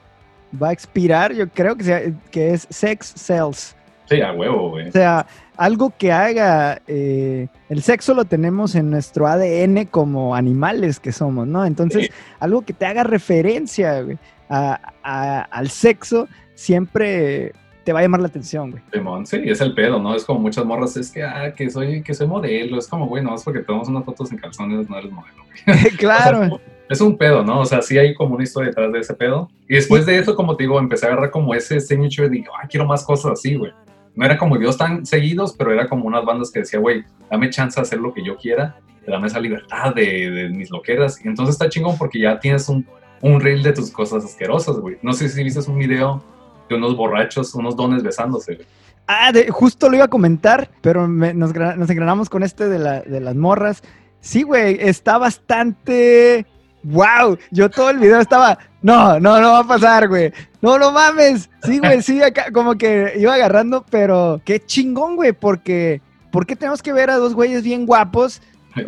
[0.60, 3.76] va a expirar, yo creo que, que es sex sells.
[4.06, 4.88] Sí, a huevo, güey.
[4.88, 5.26] O sea,
[5.58, 11.48] algo que haga, eh, el sexo lo tenemos en nuestro ADN como animales que somos,
[11.48, 11.66] ¿no?
[11.66, 14.16] Entonces, algo que te haga referencia güey,
[14.48, 18.82] al sexo siempre te va a llamar la atención, güey.
[19.26, 20.14] Sí, es el pedo, ¿no?
[20.14, 23.24] Es como muchas morras, es que, ah, que soy, que soy modelo, es como, güey,
[23.24, 25.96] no, es porque tomamos unas fotos en calzones, no eres modelo, güey.
[25.96, 26.60] claro.
[26.88, 27.60] es un pedo, ¿no?
[27.60, 29.50] O sea, sí hay como una historia detrás de ese pedo.
[29.68, 32.48] Y después de eso, como te digo, empecé a agarrar como ese signature y dije,
[32.62, 33.72] ah, quiero más cosas así, güey
[34.18, 37.50] no era como videos tan seguidos, pero era como unas bandas que decía, güey, dame
[37.50, 38.74] chance de hacer lo que yo quiera,
[39.06, 41.24] dame esa libertad de, mis loqueras.
[41.24, 42.84] Y entonces está chingón porque ya tienes un,
[43.22, 44.98] un reel de tus cosas asquerosas, güey.
[45.02, 46.20] No sé si viste un video
[46.68, 48.66] de unos borrachos, unos dones besándose, güey.
[49.06, 53.20] Ah, justo lo iba a comentar, pero nos, nos engranamos con este de, la, de
[53.20, 53.84] las morras.
[54.20, 56.44] Sí, güey, está bastante
[56.82, 60.32] wow, yo todo el video estaba, no, no, no va a pasar, güey.
[60.60, 61.50] No, no mames.
[61.62, 66.54] Sí, güey, sí, acá como que iba agarrando, pero qué chingón, güey, porque ¿por qué
[66.54, 68.40] tenemos que ver a dos güeyes bien guapos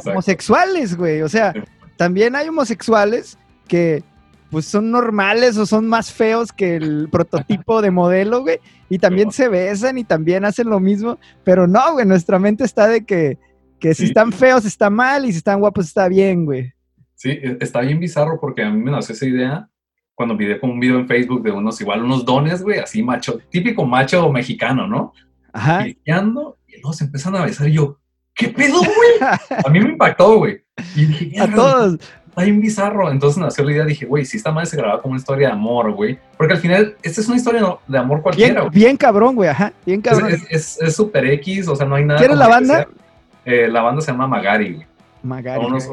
[0.05, 1.23] homosexuales, güey?
[1.23, 1.53] O sea,
[1.97, 4.05] también hay homosexuales que
[4.51, 9.31] pues son normales o son más feos que el prototipo de modelo, güey, y también
[9.31, 13.39] se besan y también hacen lo mismo, pero no, güey, nuestra mente está de que,
[13.79, 16.73] que si están feos está mal y si están guapos está bien, güey.
[17.15, 19.71] Sí, e, está bien bizarro porque a mí me nació esa idea
[20.21, 23.39] cuando vi como un video en Facebook de unos, igual unos dones, güey, así macho,
[23.49, 25.15] típico macho mexicano, ¿no?
[25.51, 25.87] Ajá.
[25.87, 27.99] Y luego se empiezan a besar y yo,
[28.35, 29.31] ¿qué pedo, güey?
[29.65, 30.63] a mí me impactó, güey.
[30.95, 31.95] Y dije, a todos.
[32.29, 33.11] Está bien bizarro.
[33.11, 35.55] Entonces nació la idea, dije, güey, si esta madre se grababa como una historia de
[35.55, 36.19] amor, güey.
[36.37, 39.73] Porque al final, esta es una historia de amor cualquiera, Bien, bien cabrón, güey, ajá,
[39.87, 40.33] bien cabrón.
[40.51, 42.21] Es súper X, o sea, no hay nada.
[42.21, 42.89] ¿Quién es la banda?
[43.47, 44.87] Eh, la banda se llama Magari, güey.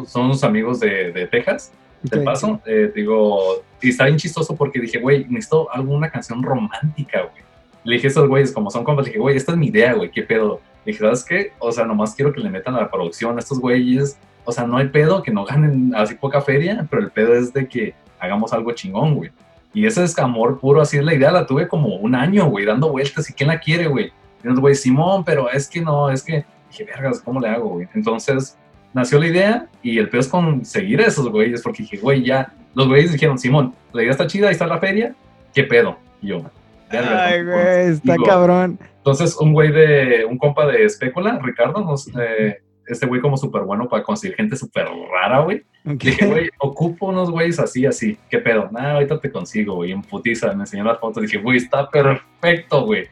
[0.05, 1.71] Son unos, amigos de, de Texas,
[2.09, 2.61] de paso.
[2.65, 7.43] Eh, digo, y está bien chistoso porque dije, güey, necesito alguna canción romántica, güey.
[7.83, 9.93] Le dije a esos güeyes, como son compas, le dije, güey, esta es mi idea,
[9.93, 10.59] güey, qué pedo.
[10.85, 11.53] Le dije, ¿sabes qué?
[11.59, 14.17] O sea, nomás quiero que le metan a la producción a estos güeyes.
[14.43, 17.53] O sea, no hay pedo que no ganen así poca feria, pero el pedo es
[17.53, 19.31] de que hagamos algo chingón, güey.
[19.73, 22.65] Y ese es amor puro, así es la idea, la tuve como un año, güey,
[22.65, 23.29] dando vueltas.
[23.29, 24.11] ¿Y quién la quiere, güey?
[24.43, 27.87] Y güey, Simón, pero es que no, es que, dije, vergas, ¿cómo le hago, güey?
[27.93, 28.57] Entonces,
[28.97, 32.88] nació la idea y el peor es conseguir esos güeyes, porque dije, güey, ya, los
[32.88, 35.15] güeyes dijeron, Simón, la idea está chida, ahí está la feria,
[35.53, 35.97] ¿qué pedo?
[36.21, 36.41] Y yo,
[36.89, 38.79] Ay, güey, está cabrón.
[38.97, 42.57] Entonces, un güey de, un compa de especula, Ricardo, nos, eh,
[42.88, 45.63] este güey como súper bueno para conseguir gente súper rara, güey.
[45.83, 48.69] Dije, güey, ocupo unos güeyes así, así, ¿qué pedo?
[48.71, 52.86] Nada, ahorita te consigo, güey, en putiza, me enseñó las fotos, dije, güey, está perfecto,
[52.86, 53.07] güey.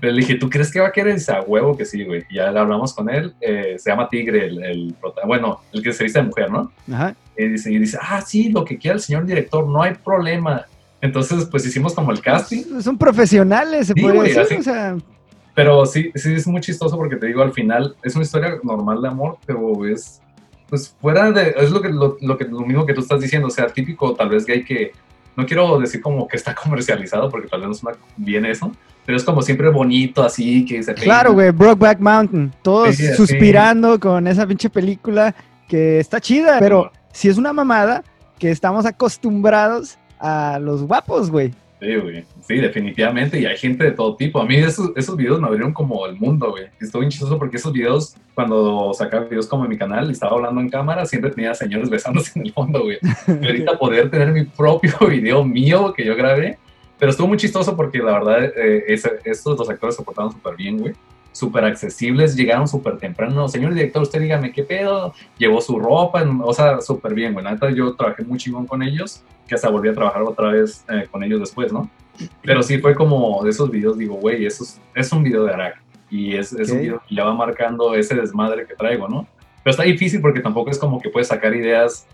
[0.00, 1.12] Le dije, ¿tú crees que va a querer?
[1.12, 2.24] Y dice, a huevo que sí, güey.
[2.30, 3.34] Ya hablamos con él.
[3.40, 4.94] Eh, se llama Tigre, el, el,
[5.26, 6.72] bueno, el que se viste de mujer, ¿no?
[6.92, 7.14] Ajá.
[7.36, 10.64] Y dice, y dice, ah, sí, lo que quiera el señor director, no hay problema.
[11.00, 12.80] Entonces, pues hicimos como el casting.
[12.80, 14.96] Son profesionales, se puede decir, o sea...
[15.54, 19.02] Pero sí, sí es muy chistoso porque te digo, al final es una historia normal
[19.02, 20.22] de amor, pero es,
[20.68, 23.48] pues fuera de, es lo que, lo, lo, que, lo mismo que tú estás diciendo,
[23.48, 24.92] o sea, típico tal vez gay que,
[25.36, 28.72] no quiero decir como que está comercializado porque tal vez no suena bien eso,
[29.10, 34.28] pero es como siempre bonito, así, que se Claro, güey, Brokeback Mountain, todos suspirando con
[34.28, 35.34] esa pinche película
[35.66, 38.04] que está chida, pero si es una mamada
[38.38, 41.52] que estamos acostumbrados a los guapos, güey.
[41.80, 42.24] Sí, güey.
[42.46, 43.40] Sí, definitivamente.
[43.40, 44.40] Y hay gente de todo tipo.
[44.40, 46.66] A mí esos, esos videos me abrieron como el mundo, güey.
[46.80, 50.36] Estuvo bien chistoso porque esos videos, cuando sacaba videos como en mi canal y estaba
[50.36, 52.98] hablando en cámara, siempre tenía señores besándose en el fondo, güey.
[53.42, 56.58] Y ahorita poder tener mi propio video mío que yo grabé
[57.00, 58.84] pero estuvo muy chistoso porque la verdad, eh,
[59.24, 60.94] estos dos actores se portaron súper bien, güey.
[61.32, 63.48] Súper accesibles, llegaron súper temprano.
[63.48, 65.14] Señor director, usted dígame qué pedo.
[65.38, 67.42] Llevó su ropa, o sea, súper bien, güey.
[67.42, 71.08] Neta, yo trabajé muy chingón con ellos, que hasta volví a trabajar otra vez eh,
[71.10, 71.88] con ellos después, ¿no?
[72.42, 75.54] Pero sí fue como de esos videos, digo, güey, eso es, es, un video de
[75.54, 75.82] Arak.
[76.10, 79.26] Y es, es un video que ya va marcando ese desmadre que traigo, ¿no?
[79.64, 82.06] Pero está difícil porque tampoco es como que puedes sacar ideas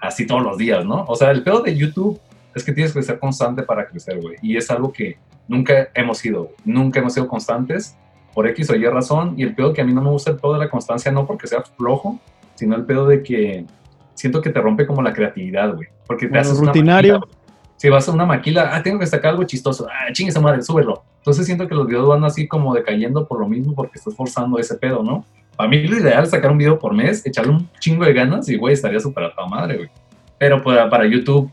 [0.00, 1.06] así todos los días, ¿no?
[1.08, 2.20] O sea, el pedo de YouTube
[2.54, 4.36] es que tienes que ser constante para crecer, güey.
[4.42, 7.96] Y es algo que nunca hemos sido, nunca hemos sido constantes
[8.34, 9.34] por X o Y razón.
[9.36, 11.26] Y el pedo que a mí no me gusta el pedo de la constancia, no
[11.26, 12.18] porque sea flojo,
[12.54, 13.66] sino el pedo de que
[14.14, 15.88] siento que te rompe como la creatividad, güey.
[16.06, 17.16] Porque te Bueno, haces rutinario.
[17.16, 17.42] Una maquila,
[17.76, 20.62] si vas a una maquila, ah, tengo que sacar algo chistoso, ah, chingue esa madre,
[20.62, 21.02] súbelo.
[21.18, 24.58] Entonces siento que los videos van así como decayendo por lo mismo porque estás forzando
[24.58, 25.24] ese pedo, ¿no?
[25.56, 28.48] Para mí lo ideal es sacar un video por mes, echarle un chingo de ganas
[28.48, 29.90] y, güey, estaría súper a toda madre, güey.
[30.38, 31.50] Pero para, para YouTube,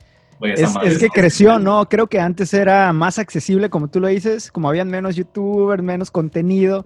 [0.53, 1.87] Es, es que creció, ¿no?
[1.89, 6.11] Creo que antes era más accesible, como tú lo dices, como habían menos youtubers, menos
[6.11, 6.85] contenido.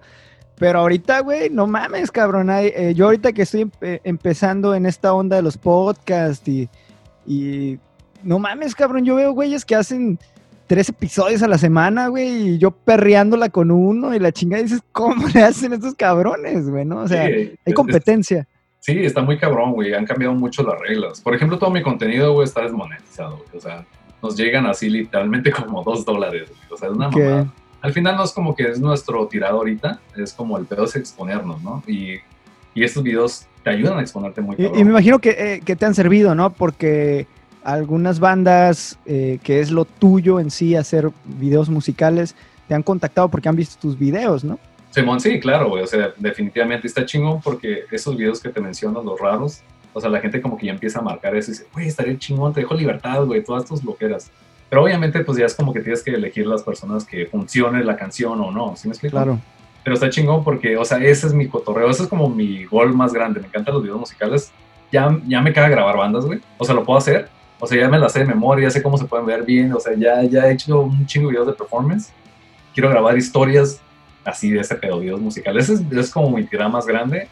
[0.56, 2.48] Pero ahorita, güey, no mames, cabrón.
[2.50, 6.68] hay- eh, yo ahorita que estoy empe- empezando en esta onda de los podcasts y,
[7.26, 7.78] y
[8.22, 10.18] no mames, cabrón, yo veo güeyes que hacen
[10.66, 14.80] tres episodios a la semana, güey, y yo perreándola con uno y la chingada dices,
[14.92, 16.84] ¿cómo le hacen estos cabrones, güey?
[16.84, 16.98] ¿No?
[17.00, 17.32] O sea, Sí,
[17.66, 18.48] hay competencia.
[18.84, 19.94] Sí, está muy cabrón, güey.
[19.94, 21.22] Han cambiado mucho las reglas.
[21.22, 23.48] Por ejemplo, todo mi contenido, güey, está desmonetizado, güey.
[23.56, 23.82] O sea,
[24.22, 26.60] nos llegan así literalmente como dos dólares, güey.
[26.70, 27.16] O sea, es una Ok.
[27.16, 27.46] mamada.
[27.80, 30.96] Al final no es como que es nuestro tirado ahorita, es como el pedo es
[30.96, 31.82] exponernos, ¿no?
[31.86, 32.16] Y,
[32.74, 35.86] y estos videos te ayudan a exponerte muy y me imagino que, eh, que te
[35.86, 36.50] han servido, ¿no?
[36.50, 37.26] Porque
[37.62, 42.34] algunas bandas eh, que es lo tuyo en sí, hacer videos musicales,
[42.68, 44.58] te han contactado porque han visto tus videos, ¿no?
[44.94, 45.82] Simón, sí, claro, güey.
[45.82, 49.60] O sea, definitivamente está chingón porque esos videos que te menciono, los raros,
[49.92, 52.16] o sea, la gente como que ya empieza a marcar eso y dice, güey, estaría
[52.16, 54.30] chingón, te dejo libertad, güey, todas tus loqueras.
[54.70, 57.96] Pero obviamente, pues ya es como que tienes que elegir las personas que funcione la
[57.96, 59.16] canción o no, ¿sí me explico?
[59.16, 59.40] Claro.
[59.82, 62.94] Pero está chingón porque, o sea, ese es mi cotorreo, ese es como mi gol
[62.94, 63.40] más grande.
[63.40, 64.52] Me encantan los videos musicales.
[64.92, 66.38] Ya, ya me caga grabar bandas, güey.
[66.56, 67.28] O sea, lo puedo hacer.
[67.58, 69.72] O sea, ya me las sé de memoria, sé cómo se pueden ver bien.
[69.72, 72.12] O sea, ya, ya he hecho un chingo de videos de performance.
[72.72, 73.80] Quiero grabar historias
[74.24, 75.68] así de ese pedo, videos musicales.
[75.68, 77.28] Es, es como mi tirada más grande.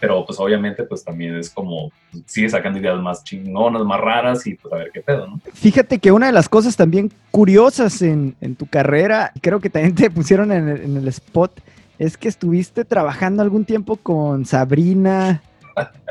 [0.00, 1.92] Pero pues obviamente pues también es como,
[2.26, 5.40] sigue sacando ideas más chingonas, más raras y pues a ver qué pedo, ¿no?
[5.54, 9.94] Fíjate que una de las cosas también curiosas en, en tu carrera, creo que también
[9.94, 11.60] te pusieron en el, en el spot,
[12.00, 15.40] es que estuviste trabajando algún tiempo con Sabrina.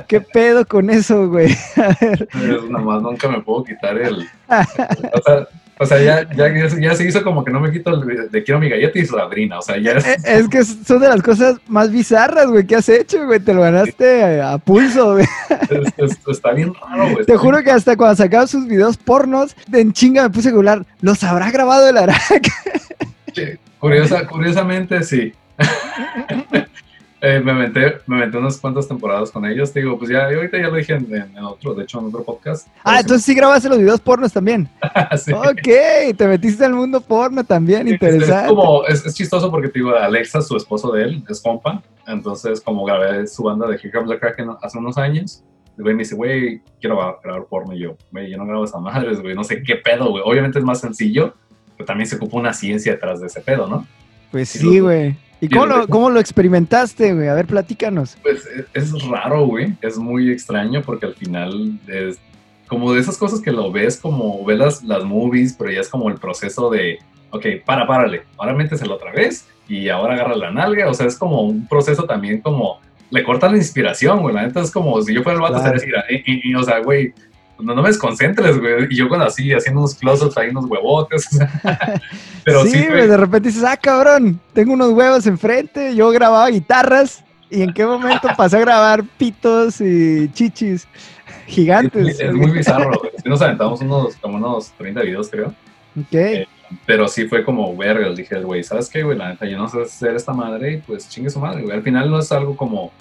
[0.08, 1.52] ¿Qué pedo con eso, güey?
[1.76, 2.30] A ver.
[2.32, 4.22] Es nada más, nunca me puedo quitar el.
[4.22, 5.48] O sea,
[5.82, 6.48] o sea ya, ya,
[6.80, 9.58] ya se hizo como que no me quito el de quiero mi galleta y Sabrina.
[9.58, 10.06] O sea, ya es.
[10.08, 13.40] Eh, Es que son de las cosas más bizarras, güey, que has hecho, güey.
[13.40, 15.26] Te lo ganaste a pulso, güey.
[15.70, 17.26] es- es- está bien raro, güey.
[17.26, 20.52] Te juro que hasta cuando sacaba sus videos pornos, de en chinga me puse a
[20.52, 22.48] googlear, ¿los habrá grabado el Arac?
[23.80, 25.34] curiosa, curiosamente, sí.
[27.24, 29.72] Eh, me aventé, me aventé unas cuantas temporadas con ellos.
[29.72, 32.68] Te digo, pues ya, ahorita ya lo dije en, otro, de hecho, en otro podcast.
[32.84, 34.68] Ah, entonces sí grabaste los videos pornos también.
[35.18, 35.32] Sí.
[35.34, 38.46] Ok, te metiste al mundo porno también, Es- interesante.
[38.46, 41.84] Es, como, es, es chistoso porque te digo, Alexa, su esposo de él, es compa.
[42.08, 45.44] Entonces, como grabé su banda de Here Comes the Kraken hace unos años,
[45.78, 47.74] el güey me dice, güey, quiero grabar, grabar porno.
[47.74, 50.24] Y yo, güey, yo no grabo esa madres, güey, no sé qué pedo, güey.
[50.26, 51.36] Obviamente es más sencillo,
[51.78, 53.86] pero también se ocupa una ciencia detrás de ese pedo, ¿no?
[54.32, 55.16] Pues Sí, güey.
[55.42, 57.28] ¿Y cómo lo- cómo lo experimentaste, güey?
[57.28, 58.16] A ver, platícanos.
[58.22, 59.74] Pues es, es raro, güey.
[59.82, 62.20] Es muy extraño porque al final es
[62.68, 65.90] como de esas cosas que lo ves como ves las, las movies, pero ya es
[65.90, 67.00] como el proceso de,
[67.32, 70.88] ok, para, párale, ahora méteselo otra vez y ahora agarra la nalga.
[70.90, 74.34] O sea, es como un proceso también como, le corta la inspiración, güey.
[74.36, 75.76] La neta es como si yo fuera el vato, Claro.
[75.76, 77.14] así, y, y- y, o sea, güey.
[77.62, 78.88] No, no me desconcentres, güey.
[78.90, 81.30] Y yo con así, haciendo unos close-ups ahí, unos huevotes.
[82.44, 86.50] pero sí, sí, güey, de repente dices, ah, cabrón, tengo unos huevos enfrente, yo grababa
[86.50, 90.88] guitarras, ¿y en qué momento pasé a grabar pitos y chichis
[91.48, 92.08] gigantes?
[92.08, 93.12] Es, es muy bizarro, güey.
[93.22, 95.54] Sí nos aventamos unos, como unos 30 videos, creo.
[96.00, 96.48] Ok.
[96.86, 98.10] Pero sí fue como verga.
[98.14, 99.18] Dije, güey, ¿sabes qué, güey?
[99.18, 101.76] La neta, yo no sé hacer esta madre y pues chingue su madre, güey.
[101.76, 102.92] Al final no es algo como,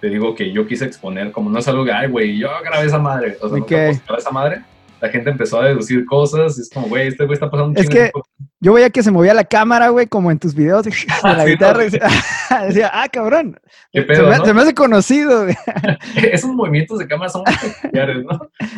[0.00, 2.86] te digo, que yo quise exponer, como no es algo que, ay, güey, yo grabé
[2.86, 3.36] esa madre.
[3.40, 3.70] O sea, Ok.
[3.70, 4.62] no grabé esa madre.
[4.98, 7.78] La gente empezó a deducir cosas y es como, güey, este güey está pasando un
[7.78, 8.30] Es de que- cosas.
[8.58, 10.90] Yo veía que se movía la cámara, güey, como en tus videos de
[11.22, 11.80] la Sí, guitarra.
[11.84, 11.90] no, y
[12.68, 13.60] decía, ah, cabrón.
[13.92, 14.44] ¿Qué se, me, no?
[14.46, 15.56] se me hace conocido, güey.
[16.32, 18.30] Esos movimientos de cámara son peculiares, ¿no?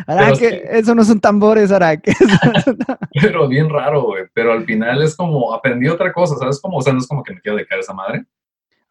[0.09, 0.61] Ahora Pero que sí.
[0.73, 1.71] eso no son tambores,
[2.03, 2.13] que
[3.21, 4.25] Pero bien raro, güey.
[4.35, 6.61] Pero al final es como, aprendí otra cosa, ¿sabes?
[6.61, 8.25] Como, o sea, no es como que me quiero dedicar a esa madre.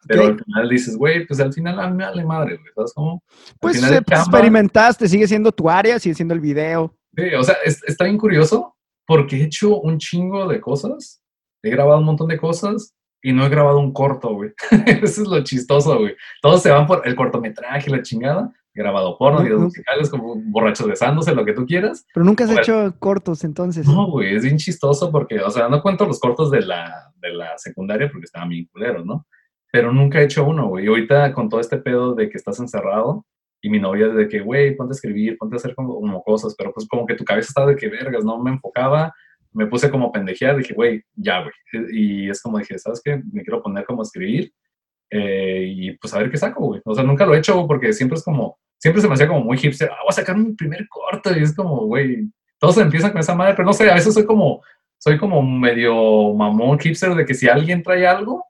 [0.06, 0.28] Pero Ok.
[0.30, 2.72] al final dices, güey, pues al final a mí me vale madre, güey.
[2.74, 3.22] ¿Sabes cómo?
[3.28, 4.22] Al Pues final eh, es chamba.
[4.22, 6.94] experimentaste, sigue siendo tu área, sigue siendo el video.
[7.16, 11.22] Sí, o sea, es- está bien curioso porque he hecho un chingo de cosas,
[11.62, 14.52] he grabado un montón de cosas y no he grabado un corto, güey.
[15.02, 16.14] Eso es lo chistoso, güey.
[16.40, 18.52] Todos se van por el cortometraje, la chingada.
[18.74, 19.64] Grabado porno, No, videos no.
[19.66, 22.06] musicales, como borrachos besándose, lo que tú quieras.
[22.14, 22.62] Pero nunca has Bueno.
[22.62, 23.88] hecho cortos, entonces.
[23.88, 27.30] No, güey, es bien chistoso porque, o sea, no cuento los cortos de la, de
[27.30, 29.26] la secundaria porque estaban bien culeros, ¿no?
[29.70, 30.84] Pero nunca he hecho uno, güey.
[30.84, 33.24] Y ahorita con todo este pedo de que estás encerrado
[33.60, 36.54] y mi novia de que, güey, ponte a escribir, ponte a hacer como, como cosas,
[36.56, 39.12] pero pues como que tu cabeza está de que vergas, no me enfocaba,
[39.52, 41.52] me puse como pendejear, dije, güey, ya, güey.
[41.92, 43.20] Y es como dije, ¿sabes qué?
[43.32, 44.52] Me quiero poner como a escribir
[45.10, 46.80] eh, y pues a ver qué saco, güey.
[46.84, 49.40] O sea, nunca lo he hecho porque siempre es como, siempre se me hacía como
[49.40, 53.12] muy hipster, ah, voy a sacar mi primer corto y es como, güey, todos empiezan
[53.12, 54.62] con esa madre, pero no sé, a veces soy como,
[54.98, 58.44] soy como medio mamón hipster de que si alguien trae algo,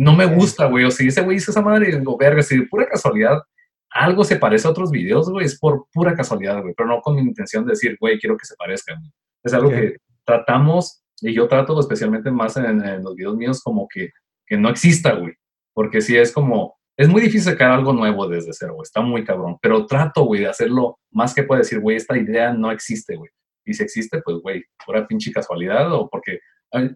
[0.00, 0.86] no me gusta, güey.
[0.86, 3.42] O si ese güey hizo esa madre digo, verga, si de pura casualidad
[3.90, 7.16] algo se parece a otros videos, güey, es por pura casualidad, güey, pero no con
[7.16, 9.02] mi intención de decir, güey, quiero que se parezcan.
[9.42, 14.10] Es algo que tratamos, y yo trato especialmente más en, los videos míos, como que,
[14.46, 15.34] que no exista, güey,
[15.74, 19.24] porque si es como, es muy difícil sacar algo nuevo desde cero, güey, está muy
[19.24, 23.16] cabrón, pero trato, güey, de hacerlo más que puede decir, güey, esta idea no existe,
[23.16, 23.30] güey.
[23.66, 26.38] Y si existe, pues, güey, pura pinche casualidad o porque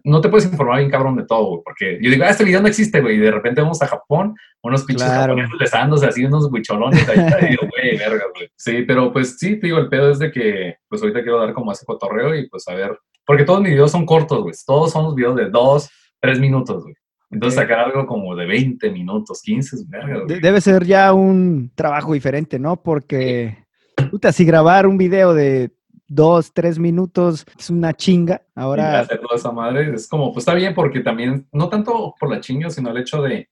[0.03, 2.61] no te puedes informar bien cabrón de todo, güey, porque yo digo, ah, este video
[2.61, 6.49] no existe, güey, y de repente vamos a Japón, unos pinches japoneses besándose así, unos
[6.51, 8.49] huicholones ahí, y digo, güey, verga, güey.
[8.55, 11.53] Sí, pero pues sí, te digo, el pedo es de que, pues ahorita quiero dar
[11.53, 14.91] como ese cotorreo y pues a ver, porque todos mis videos son cortos, güey, todos
[14.91, 16.95] son los videos de dos, tres minutos, güey.
[17.31, 20.39] Entonces sacar algo como de 20 minutos, 15, verga, güey.
[20.39, 22.81] Debe ser ya un trabajo diferente, ¿no?
[22.81, 23.65] Porque,
[24.09, 25.71] puta, si grabar un video de
[26.07, 28.41] dos, tres minutos, es una chinga.
[28.55, 28.99] Ahora.
[29.01, 32.39] hacer toda esa madre es como, pues está bien, porque también, no tanto por la
[32.39, 33.49] chinga, sino el hecho de,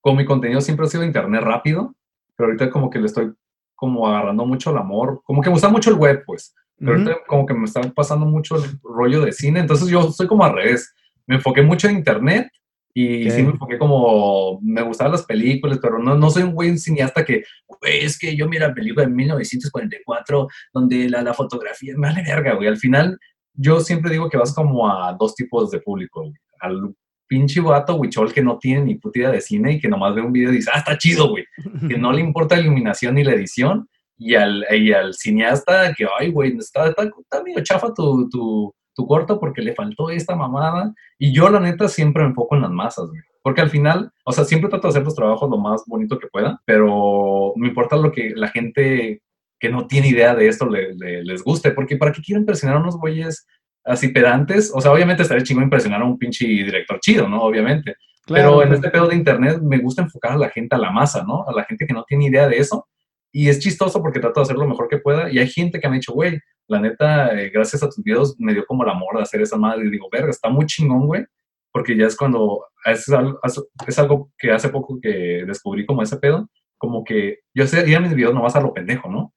[0.00, 1.94] como mi contenido siempre ha sido internet rápido,
[2.36, 3.32] pero ahorita como que le estoy
[3.74, 6.54] como agarrando mucho el amor, como que me gusta mucho el web, pues.
[6.78, 10.26] Pero ahorita como que me está pasando mucho el rollo de cine, entonces yo soy
[10.26, 10.94] como al revés.
[11.26, 12.50] Me enfoqué mucho en internet
[12.98, 16.78] y sí me enfoqué como, me gustaban las películas, pero no, no soy un güey
[16.78, 22.08] cineasta que, güey, es que yo mira película de 1944 donde la, la fotografía, me
[22.08, 22.68] vale verga, güey.
[22.68, 23.18] Al final,
[23.52, 26.32] yo siempre digo que vas como a dos tipos de público, güey.
[26.58, 26.94] Al
[27.26, 30.22] pinche vato huichol que no tiene ni puta idea de cine y que nomás ve
[30.22, 31.44] un video y dice, ah, está chido, güey.
[31.90, 33.86] que no le importa la iluminación ni la edición.
[34.16, 38.74] Y al, y al cineasta que, ay, güey, está, está, está medio chafa tu, tu,
[38.96, 40.92] tu corto porque le faltó esta mamada.
[41.18, 43.20] Y yo, la neta, siempre me enfoco en las masas, güey.
[43.42, 46.26] Porque al final, o sea, siempre trato de hacer los trabajos lo más bonito que
[46.26, 49.22] pueda, pero me importa lo que la gente
[49.60, 51.70] que no tiene idea de esto les guste.
[51.70, 53.46] Porque ¿para qué quiero impresionar a unos güeyes
[53.84, 54.72] así pedantes?
[54.74, 57.40] O sea, obviamente estaría chingo impresionar a un pinche director chido, ¿no?
[57.42, 57.94] Obviamente.
[58.26, 61.22] Pero en este pedo de internet me gusta enfocar a la gente, a la masa,
[61.22, 61.44] ¿no?
[61.46, 62.88] A la gente que no tiene idea de eso.
[63.30, 65.30] Y es chistoso porque trato de hacer lo mejor que pueda.
[65.30, 68.36] Y hay gente que me ha dicho, güey, la neta, eh, gracias a tus videos
[68.38, 69.86] me dio como el amor de hacer esa madre.
[69.86, 71.24] Y digo, verga, está muy chingón, güey.
[71.72, 73.38] Porque ya es cuando, es algo,
[73.86, 76.48] es algo que hace poco que descubrí como ese pedo,
[76.78, 79.34] como que yo hacía mis videos nomás a lo pendejo, ¿no?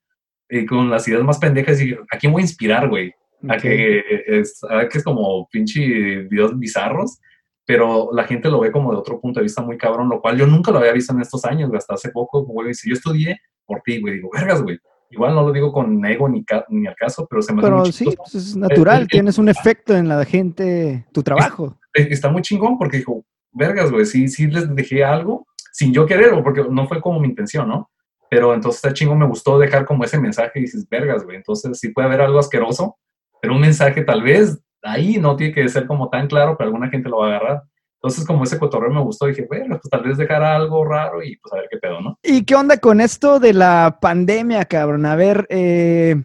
[0.50, 3.14] Y con las ideas más pendejas, y ¿a quién voy a inspirar, güey?
[3.48, 5.82] A, que es, a que es como pinche
[6.30, 7.20] videos bizarros,
[7.66, 10.38] pero la gente lo ve como de otro punto de vista muy cabrón, lo cual
[10.38, 13.38] yo nunca lo había visto en estos años, hasta hace poco, güey, si yo estudié
[13.66, 14.80] por ti, güey, digo, vergas, güey,
[15.12, 18.06] Igual no lo digo con ego ni, ni al caso, pero se me Pero sí,
[18.16, 21.78] pues es natural, tienes un efecto en la gente, tu trabajo.
[21.94, 26.44] está muy chingón porque dijo, vergas, güey, sí, sí les dejé algo sin yo quererlo,
[26.44, 27.90] porque no fue como mi intención, ¿no?
[28.30, 31.80] Pero entonces está chingón, me gustó dejar como ese mensaje y dices, vergas, güey, entonces
[31.80, 32.98] sí puede haber algo asqueroso,
[33.42, 36.90] pero un mensaje tal vez ahí no tiene que ser como tan claro, pero alguna
[36.90, 37.64] gente lo va a agarrar.
[38.02, 41.36] Entonces, como ese cotorreo me gustó, dije, bueno, pues tal vez dejar algo raro y
[41.36, 42.18] pues a ver qué pedo, ¿no?
[42.24, 45.06] ¿Y qué onda con esto de la pandemia, cabrón?
[45.06, 46.16] A ver, eh,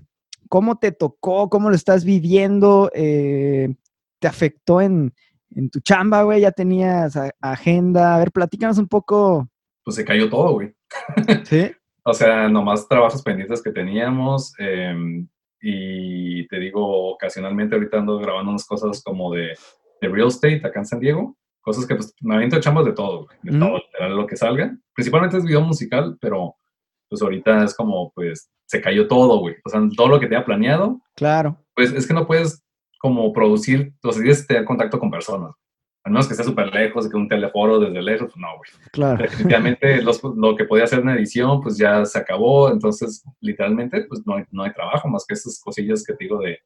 [0.49, 1.51] ¿cómo te tocó?
[1.51, 2.93] ¿Cómo lo estás viviendo?
[2.95, 3.75] Eh,
[4.21, 5.13] ¿Te afectó en,
[5.73, 6.43] tu chamba, güey?
[6.43, 8.15] ¿Ya tenías agenda?
[8.15, 9.49] A ver, platícanos un poco.
[9.83, 10.73] Pues se cayó todo, güey.
[11.45, 11.73] ¿Sí?
[12.05, 14.53] o sea, nomás trabajos pendientes que teníamos.
[14.61, 15.27] Em,
[15.61, 19.57] y te digo, ocasionalmente ahorita ando grabando unas cosas como de,
[20.01, 23.27] de real estate acá en San Diego cosas que pues me aviento chambas de todo,
[23.43, 24.77] de todo, lo que salga.
[24.95, 26.55] Principalmente es video musical, pero
[27.09, 29.57] pues ahorita es como, pues, se cayó todo, güey.
[29.65, 31.01] O sea, todo lo que te ha planeado.
[31.17, 31.59] Claro.
[31.75, 32.63] Pues es que no puedes
[32.99, 35.53] como producir, o sea, tienes que tener contacto con personas.
[36.05, 38.71] A menos que esté súper lejos, que un teléfono desde lejos, pues no, güey.
[38.93, 39.23] Claro.
[39.23, 42.71] Definitivamente lo que podía hacer en edición, pues ya se acabó.
[42.71, 46.39] Entonces, literalmente, pues no hay, no hay trabajo más que esas cosillas que te digo
[46.41, 46.59] de,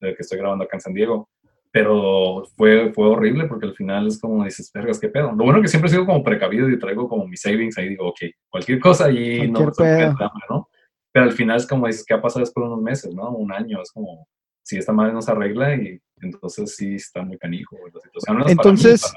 [0.00, 1.28] de que estoy grabando acá en San Diego
[1.70, 5.32] pero fue, fue horrible porque al final es como dices, vergas, qué pedo.
[5.32, 8.08] Lo bueno que siempre he sido como precavido y traigo como mis savings ahí, digo,
[8.08, 9.60] ok, cualquier cosa y no,
[10.48, 10.68] ¿no?
[11.12, 13.30] Pero al final es como dices, ¿qué ha pasado después de unos meses, no?
[13.30, 14.26] Un año, es como,
[14.62, 18.42] si esta madre no se arregla y entonces sí está muy canijo la situación.
[18.48, 19.12] entonces,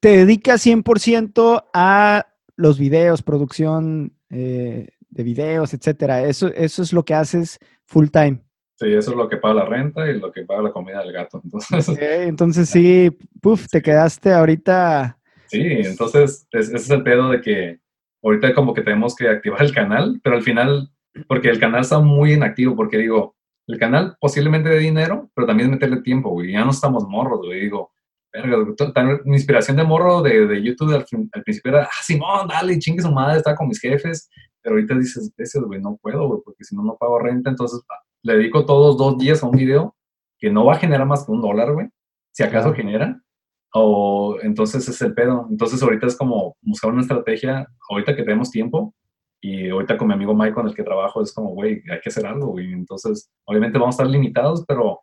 [0.00, 6.22] te dedicas 100% a los videos, producción eh, de videos, etcétera.
[6.22, 8.43] Eso, eso es lo que haces full time.
[8.76, 11.12] Sí, eso es lo que paga la renta y lo que paga la comida del
[11.12, 11.40] gato.
[11.44, 15.16] Entonces, entonces sí, puf, te quedaste ahorita.
[15.46, 17.78] Sí, entonces ese es el pedo de que
[18.22, 20.90] ahorita como que tenemos que activar el canal, pero al final,
[21.28, 25.70] porque el canal está muy inactivo, porque digo, el canal posiblemente de dinero, pero también
[25.70, 26.52] meterle tiempo, güey.
[26.52, 27.60] Ya no estamos morros, güey.
[27.60, 27.92] Digo,
[28.32, 28.58] verga,
[29.24, 31.04] mi inspiración de morro de, de YouTube al,
[31.44, 34.28] principio era, ah, Simón, dale, chingue su madre, está con mis jefes.
[34.60, 37.50] Pero ahorita dices, ese, güey, no puedo, güey, porque si no, no pago renta.
[37.50, 39.94] Entonces, ah, le dedico todos dos días a un video
[40.38, 41.88] que no va a generar más que un dólar, güey.
[42.32, 43.20] Si acaso genera.
[43.72, 45.46] O entonces es el pedo.
[45.50, 48.94] Entonces, ahorita es como buscar una estrategia, ahorita que tenemos tiempo,
[49.40, 52.08] y ahorita con mi amigo Mike con el que trabajo es como, güey, hay que
[52.08, 52.72] hacer algo, güey.
[52.72, 55.00] Entonces, obviamente vamos a estar limitados, pero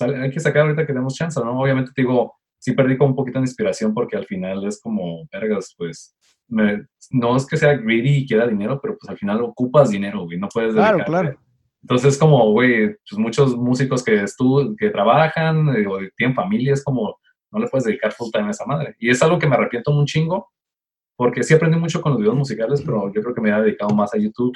[0.00, 1.58] hay que sacar ahorita que tenemos chance, ¿no?
[1.58, 5.26] Obviamente te digo, sí perdí como un poquito de inspiración porque al final es como,
[5.32, 6.14] vergas, pues,
[6.48, 10.38] no es que sea greedy y quiera dinero, pero pues al final ocupas dinero, güey,
[10.38, 11.38] no puedes Claro, claro.
[11.88, 14.22] Entonces, como, güey, pues muchos músicos que,
[14.78, 17.18] que trabajan eh, o tienen familia, es como,
[17.50, 18.94] no le puedes dedicar full time a esa madre.
[18.98, 20.50] Y es algo que me arrepiento un chingo,
[21.16, 23.94] porque sí aprendí mucho con los videos musicales, pero yo creo que me he dedicado
[23.94, 24.54] más a YouTube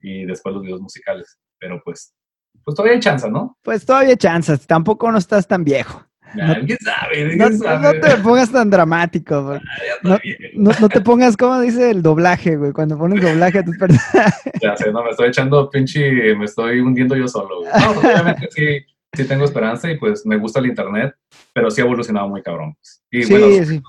[0.00, 1.38] y después los videos musicales.
[1.56, 2.16] Pero pues,
[2.64, 3.56] pues todavía hay chance, ¿no?
[3.62, 6.04] Pues todavía hay chance, tampoco no estás tan viejo.
[6.34, 9.58] No, ¿quién sabe, no, te pongas tan dramático,
[10.04, 10.18] ah,
[10.54, 14.52] no, te pongas, como dice el doblaje, güey, cuando pones doblaje a tus personajes.
[14.60, 17.72] Ya sé, no, me estoy echando pinche, me estoy hundiendo yo solo, güey.
[17.72, 18.78] No, pues, obviamente sí,
[19.12, 21.14] sí tengo esperanza y pues me gusta el internet,
[21.52, 22.74] pero sí ha evolucionado muy cabrón.
[22.74, 23.02] Pues.
[23.10, 23.82] Y sí, bueno, sí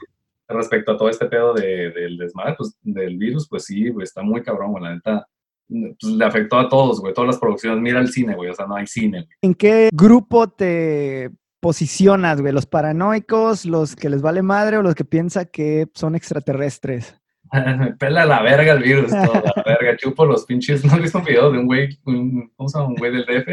[0.54, 4.22] respecto a todo este pedo de, del desmadre, pues, del virus, pues sí, güey, está
[4.22, 5.28] muy cabrón, güey, la neta.
[5.68, 7.82] Pues, le afectó a todos, güey, todas las producciones.
[7.82, 9.24] Mira el cine, güey, o sea, no hay cine.
[9.24, 9.38] Güey.
[9.42, 11.32] ¿En qué grupo te
[11.64, 12.52] posicionas, güey?
[12.52, 17.16] ¿Los paranoicos, los que les vale madre o los que piensan que son extraterrestres?
[17.54, 20.84] Me pela la verga el virus, toda la verga, chupo los pinches.
[20.86, 22.90] ¿No has visto un video de un güey, un, ¿cómo se llama?
[22.90, 23.48] Un güey del DF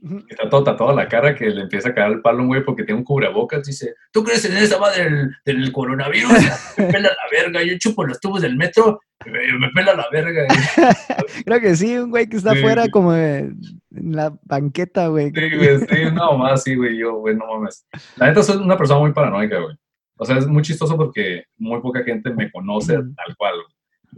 [0.00, 2.84] que está todo tatuado la cara, que le empieza a caer el palo, güey, porque
[2.84, 3.64] tiene un cubrebocas.
[3.64, 6.30] Dice, ¿tú crees en esa madre del, coronavirus?
[6.78, 7.62] Me pela la verga.
[7.62, 10.46] Yo chupo los tubos del metro, me, pela la verga.
[11.44, 13.58] Creo que sí, un güey que está afuera como en
[13.90, 15.32] la banqueta, güey.
[15.34, 17.86] Sí, güey, sí, no, más sí, güey, yo, güey, no mames.
[18.16, 19.76] La neta, soy una persona muy paranoica, güey.
[20.16, 23.54] O sea, es muy chistoso porque muy poca gente me conoce tal cual,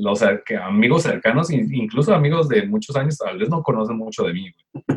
[0.01, 4.32] los que amigos cercanos, incluso amigos de muchos años, tal vez no conocen mucho de
[4.32, 4.51] mí,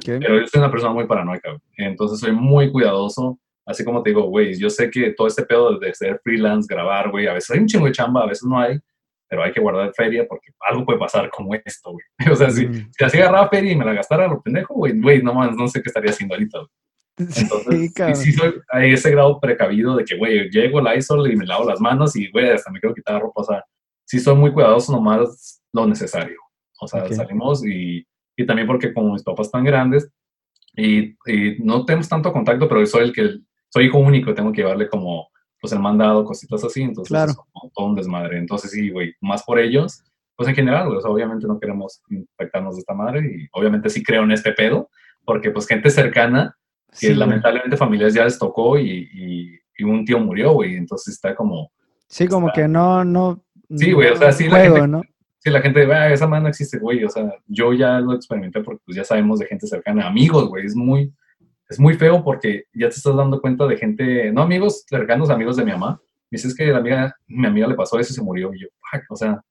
[0.06, 3.38] Pero yo soy una persona muy paranoica, Entonces soy muy cuidadoso.
[3.66, 7.12] Así como te digo, güey, yo sé que todo este pedo de ser freelance, grabar,
[7.12, 8.78] güey, a veces hay un chingo de chamba, a veces no hay,
[9.30, 12.06] pero hay que guardar feria porque algo puede pasar como esto, güey.
[12.32, 12.92] O sea, si, mm.
[12.92, 15.68] si así agarraba feria y me la gastara a lo pendejo, güey, güey, no, no
[15.68, 16.60] sé qué estaría haciendo ahorita,
[17.18, 21.36] Entonces, sí, sí soy, hay ese grado precavido de que, güey, llego al ISOL y
[21.36, 23.64] me lavo las manos y, güey, hasta me quiero quitar la ropa, o sea,
[24.14, 26.38] sí soy muy cuidadoso nomás lo necesario.
[26.80, 28.06] O sea, salimos y,
[28.38, 30.08] y, también porque como mis papás están grandes
[30.76, 33.40] y, y, no tenemos tanto contacto, pero soy el que,
[33.70, 37.32] soy hijo único, tengo que llevarle como, pues el mandado, cositas así, entonces claro.
[37.32, 38.38] es como todo un desmadre.
[38.38, 40.04] Entonces sí, güey, más por ellos,
[40.36, 44.22] pues en general, güey, obviamente no queremos infectarnos de esta madre y obviamente sí creo
[44.22, 44.92] en este pedo,
[45.26, 46.56] porque pues gente cercana,
[47.00, 51.72] que lamentablemente familias ya les tocó y, y, un tío murió, güey, entonces está como...
[52.08, 53.44] Sí, como que no, no,
[53.76, 55.02] Sí, güey, o sea, sí, la gente, ¿no?
[55.40, 58.82] sí, la gente, ah, esa mano existe, güey, o sea, yo ya lo experimenté porque
[58.86, 61.14] pues ya sabemos de gente cercana, amigos, güey, es muy,
[61.70, 65.58] es muy feo porque ya te estás dando cuenta de gente, no amigos cercanos, amigos
[65.58, 66.00] de mi mamá,
[66.32, 68.68] dices que la amiga, mi amiga le pasó eso y se murió, y yo,
[69.10, 69.42] o sea,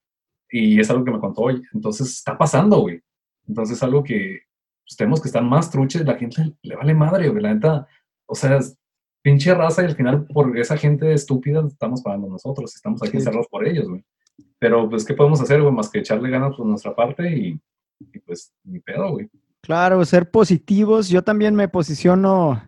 [0.51, 3.03] y es algo que me contó hoy, entonces está pasando, güey,
[3.47, 4.41] entonces es algo que
[4.85, 7.87] pues, tenemos que estar más truches, la gente le vale madre, güey, la neta,
[8.27, 8.59] o sea,
[9.23, 13.47] pinche raza y al final por esa gente estúpida estamos pagando nosotros, estamos aquí encerrados
[13.49, 14.05] por ellos, güey.
[14.59, 15.73] Pero pues, ¿qué podemos hacer, güey?
[15.73, 17.61] Más que echarle ganas por nuestra parte y,
[18.27, 19.29] pues, ni pedo, güey.
[19.61, 21.09] Claro, ser positivos.
[21.09, 22.63] Yo también me posiciono,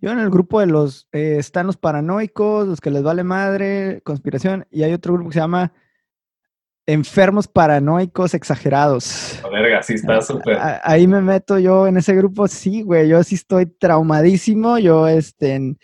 [0.00, 4.00] yo en el grupo de los, eh, están los paranoicos, los que les vale madre,
[4.02, 5.72] conspiración, y hay otro grupo que se llama
[6.86, 9.40] enfermos paranoicos exagerados.
[9.50, 10.58] verga, sí está súper.
[10.82, 15.76] Ahí me meto yo en ese grupo, sí, güey, yo sí estoy traumadísimo, yo, este,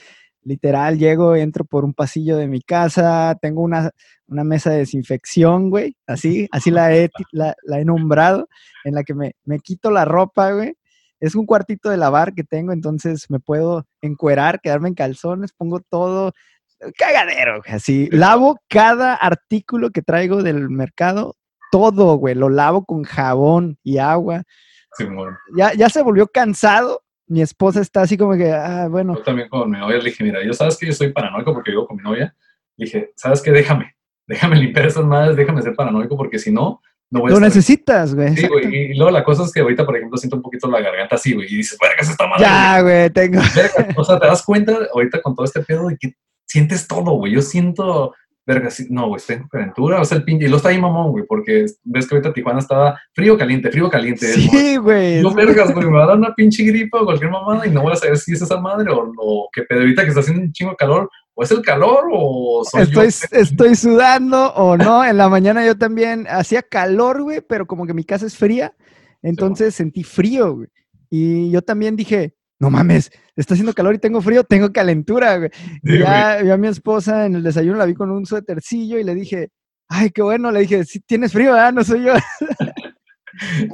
[0.43, 3.91] literal, llego, entro por un pasillo de mi casa, tengo una,
[4.27, 8.49] una mesa de desinfección, güey, así, así la he, la, he nombrado,
[8.85, 10.75] en la que me, me quito la ropa, güey.
[11.21, 15.81] Es un cuartito de lavar que tengo, entonces me puedo encuerar, quedarme en calzones, pongo
[15.81, 16.33] todo,
[16.97, 18.09] cagadero, así.
[18.11, 21.37] Lavo cada artículo que traigo del mercado,
[21.71, 24.43] todo, güey, lo lavo con jabón y agua.
[25.57, 27.03] ya, ya se volvió cansado.
[27.27, 29.15] Mi esposa está así como que, ah, bueno.
[29.17, 31.73] Yo también con mi novia le dije, mira, yo sabes que yo soy paranoico porque
[31.73, 32.35] vivo con mi novia.
[32.77, 33.51] Le dije, ¿sabes qué?
[33.51, 37.41] Déjame, déjame limpiar esas madres, déjame ser paranoico porque si no, no voy a Lo
[37.41, 38.35] necesitas, güey.
[38.37, 38.93] Sí, güey.
[38.93, 41.35] Y, luego la cosa es que ahorita, por ejemplo, siento un poquito la garganta así,
[41.35, 41.47] güey.
[41.53, 42.41] Y dices, ¿qué se está mal.
[42.41, 43.41] Ya, güey, tengo.
[43.97, 46.15] O sea, te das cuenta ahorita con todo este pedo de que
[46.49, 47.33] sientes todo, güey.
[47.33, 48.15] Yo siento
[48.49, 51.11] verga, sí, no, güey, tengo calentura, o sea, el pinche, y lo está ahí mamón,
[51.11, 54.27] güey, porque ves que ahorita Tijuana estaba frío, caliente, frío, caliente.
[54.27, 55.21] Sí, güey.
[55.21, 57.83] No, vergas, güey, me va a dar una pinche gripa o cualquier mamada y no
[57.83, 60.53] voy a saber si es esa madre o, o que Pedrita que está haciendo un
[60.53, 63.39] chingo de calor, o es el calor o soy estoy, yo.
[63.39, 67.93] Estoy sudando o no, en la mañana yo también hacía calor, güey, pero como que
[67.93, 68.75] mi casa es fría,
[69.21, 70.69] entonces sentí frío, güey.
[71.11, 75.51] Y yo también dije, no mames, está haciendo calor y tengo frío, tengo calentura, güey.
[75.85, 79.05] Sí, ya vi a mi esposa en el desayuno, la vi con un suétercillo y
[79.05, 79.51] le dije,
[79.89, 81.73] ay, qué bueno, le dije, si tienes frío, ¿verdad?
[81.73, 82.13] No soy yo.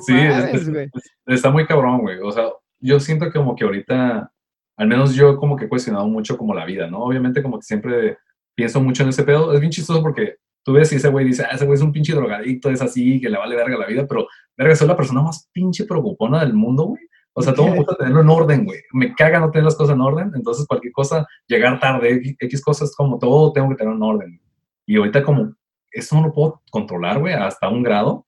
[0.07, 0.89] Sí, mames, es- güey.
[1.27, 2.19] está muy cabrón, güey.
[2.23, 2.45] O sea,
[2.81, 4.31] yo siento que como que ahorita,
[4.77, 6.99] al menos yo como que he cuestionado mucho como la vida, ¿no?
[7.05, 8.19] Obviamente como que siempre
[8.55, 9.53] pienso mucho en ese pedo.
[9.55, 11.93] Es bien chistoso porque tú ves y ese güey dice, ah, ese güey es un
[11.93, 14.27] pinche drogadicto, es así, que le vale verga la vida, pero
[14.57, 17.03] verga, soy la persona más pinche preocupona del mundo, güey.
[17.37, 18.79] O sea, todo me gusta tenerlo en orden, güey.
[18.93, 22.95] Me caga no tener las cosas en orden, entonces cualquier cosa, llegar tarde, X- cosas,
[22.97, 24.41] como todo tengo que tener en orden.
[24.87, 25.53] Y ahorita como,
[25.91, 28.27] eso no lo puedo controlar, güey, hasta un grado.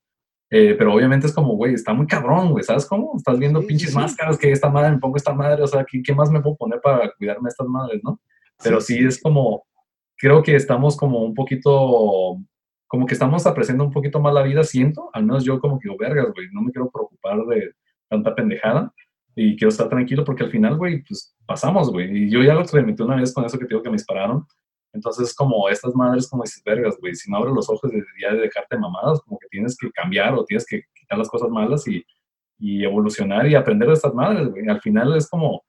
[0.50, 3.14] Eh, pero obviamente es como, güey, está muy cabrón, güey, ¿sabes cómo?
[3.16, 3.98] Estás viendo Sí, pinches sí, sí.
[3.98, 6.54] máscaras que esta madre, me pongo esta madre, o sea, ¿qué, qué más me puedo
[6.56, 8.20] poner para cuidarme de estas madres, no?
[8.62, 9.64] Pero sí, es como,
[10.16, 12.38] creo que estamos como un poquito,
[12.86, 15.88] como que estamos apreciando un poquito más la vida, siento, al menos yo como que
[15.88, 17.72] digo, vergas, güey, no me quiero preocupar de
[18.08, 18.92] tanta pendejada
[19.34, 22.60] y quiero estar tranquilo porque al final, güey, pues pasamos, güey, y yo ya lo
[22.60, 24.46] experimenté una vez con eso que te digo que me dispararon,
[24.96, 28.32] entonces, como estas madres, como dices, vergas, güey, si no abres los ojos de ya
[28.32, 31.86] de dejarte mamadas, como que tienes que cambiar o tienes que quitar las cosas malas
[31.86, 32.02] y,
[32.58, 34.66] y evolucionar y aprender de estas madres, güey.
[34.66, 35.62] Al final es como,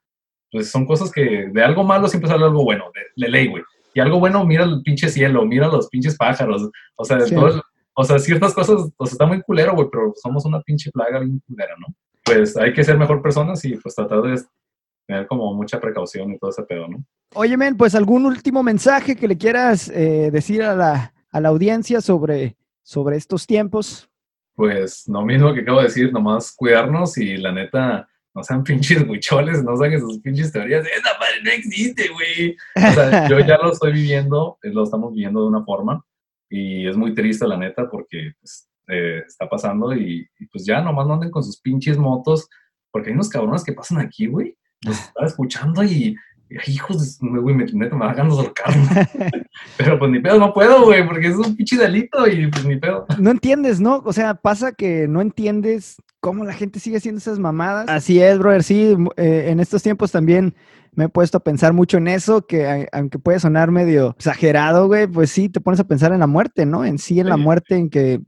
[0.49, 3.63] pues son cosas que de algo malo siempre sale algo bueno, de, de ley, güey.
[3.93, 7.35] Y algo bueno, mira el pinche cielo, mira los pinches pájaros, o sea, Sí.
[7.35, 7.61] todo
[7.99, 11.19] o sea, ciertas cosas, o sea, está muy culero, güey, pero somos una pinche plaga
[11.19, 11.87] bien culera, ¿no?
[12.27, 14.41] Pues hay que ser mejor personas y pues tratar de
[15.07, 17.03] tener como mucha precaución y todo ese pedo, ¿no?
[17.33, 21.49] Oye, men, pues algún último mensaje que le quieras eh, decir a la, a la
[21.49, 24.09] audiencia sobre, sobre estos tiempos.
[24.55, 29.07] pues lo mismo que acabo de decir, nomás cuidarnos y la neta, no sean pinches
[29.07, 30.85] huicholes, no saquen sus pinches teorías.
[30.85, 32.57] Esa madre no existe, güey.
[32.75, 36.03] O sea, yo ya lo estoy viviendo, eh, lo estamos viviendo de una forma
[36.49, 40.81] y es muy triste, la neta, porque pues, eh, está pasando y, y, pues ya
[40.81, 42.47] nomás no anden con sus pinches motos,
[42.91, 44.55] porque hay unos cabrones que pasan aquí, güey.
[44.81, 46.15] Los estaba escuchando y,
[46.49, 48.87] y, hijos, de- güey, me, neta, me da ganas de ahorcarme.
[49.77, 52.77] Pero pues ni pedo, no puedo, güey, porque es un pinche delito y pues ni
[52.77, 53.05] pedo.
[53.19, 54.01] No entiendes, ¿no?
[54.05, 57.85] O sea, pasa que no entiendes cómo la gente sigue haciendo esas mamadas.
[57.89, 60.55] Así es, brother, sí, eh, en estos tiempos también
[60.93, 64.87] me he puesto a pensar mucho en eso, que a- aunque puede sonar medio exagerado,
[64.87, 66.85] güey, pues sí, te pones a pensar en la muerte, ¿no?
[66.85, 68.19] En sí, en la muerte, en que,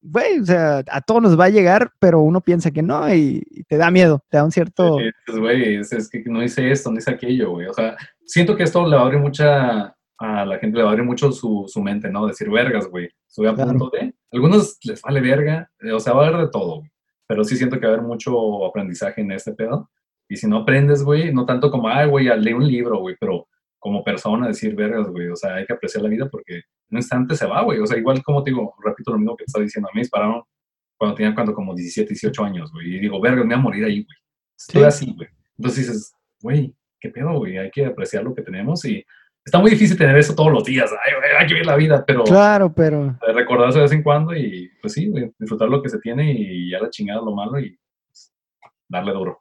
[0.00, 3.42] güey, o sea, a todos nos va a llegar, pero uno piensa que no y,
[3.50, 4.98] y te da miedo, te da un cierto...
[5.26, 7.66] Pues, güey, es, es que no hice esto, no hice aquello, güey.
[7.66, 10.90] O sea, siento que esto le va a abrir mucha, a la gente le va
[10.90, 12.26] a abrir mucho su, su mente, ¿no?
[12.26, 13.08] Decir vergas, güey.
[13.28, 13.70] Estoy a Claro.
[13.70, 14.14] punto de.
[14.32, 16.90] Algunos les vale verga, eh, o sea, va a haber de todo, güey.
[17.26, 19.90] Pero sí siento que va a haber mucho aprendizaje en este pedo.
[20.28, 23.48] Y si no aprendes, güey, no tanto como, ay, güey, leer un libro, güey, pero
[23.78, 25.28] como persona decir vergas, güey.
[25.28, 27.78] O sea, hay que apreciar la vida porque en un instante se va, güey.
[27.80, 29.98] O sea, igual como te digo, repito lo mismo que te estaba diciendo, a mí
[29.98, 30.42] me dispararon
[30.96, 32.96] cuando tenía cuando como 17, 18 años, güey.
[32.96, 34.16] Y digo, vergas, me voy a morir ahí, güey.
[34.56, 34.86] Estoy Sí.
[34.86, 35.28] así, güey.
[35.56, 37.58] Entonces dices, güey, qué pedo, güey.
[37.58, 39.04] Hay que apreciar lo que tenemos y
[39.44, 40.90] está muy difícil tener eso todos los días.
[41.04, 43.16] Ay, güey, hay que vivir la vida, pero Claro, pero...
[43.34, 46.70] recordarse de vez en cuando y pues sí, güey, disfrutar lo que se tiene y
[46.70, 48.34] ya la chingada lo malo y pues,
[48.88, 49.40] darle duro.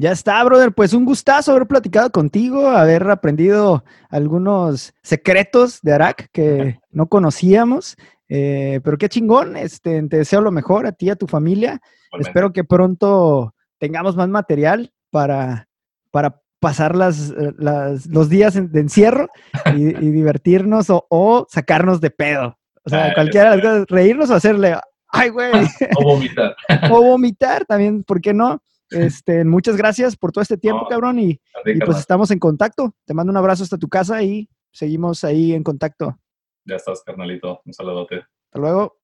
[0.00, 0.72] Ya está, brother.
[0.72, 7.96] Pues un gustazo haber platicado contigo, haber aprendido algunos secretos de Arak que no conocíamos.
[8.28, 9.56] Eh, pero qué chingón.
[9.56, 11.80] Este, te deseo lo mejor a ti y a tu familia.
[12.06, 12.28] Igualmente.
[12.30, 15.68] Espero que pronto tengamos más material para,
[16.12, 19.28] para pasar las, las- los días de encierro
[19.74, 22.56] y, y divertirnos o, o sacarnos de pedo.
[22.84, 23.72] O sea, Ah, cualquiera de las eso.
[23.74, 24.76] cosas, reírnos o hacerle,
[25.08, 25.50] ay, güey
[25.98, 26.54] O vomitar.
[26.90, 28.62] o vomitar también, ¿por qué no?
[28.90, 31.40] Este, muchas gracias por todo este tiempo, No, cabrón, y,
[31.84, 32.94] pues estamos en contacto.
[33.04, 36.18] Te mando un abrazo hasta tu casa y seguimos ahí en contacto.
[36.64, 37.60] Ya estás, carnalito.
[37.64, 38.24] Un saludote.
[38.46, 38.98] Hasta luego.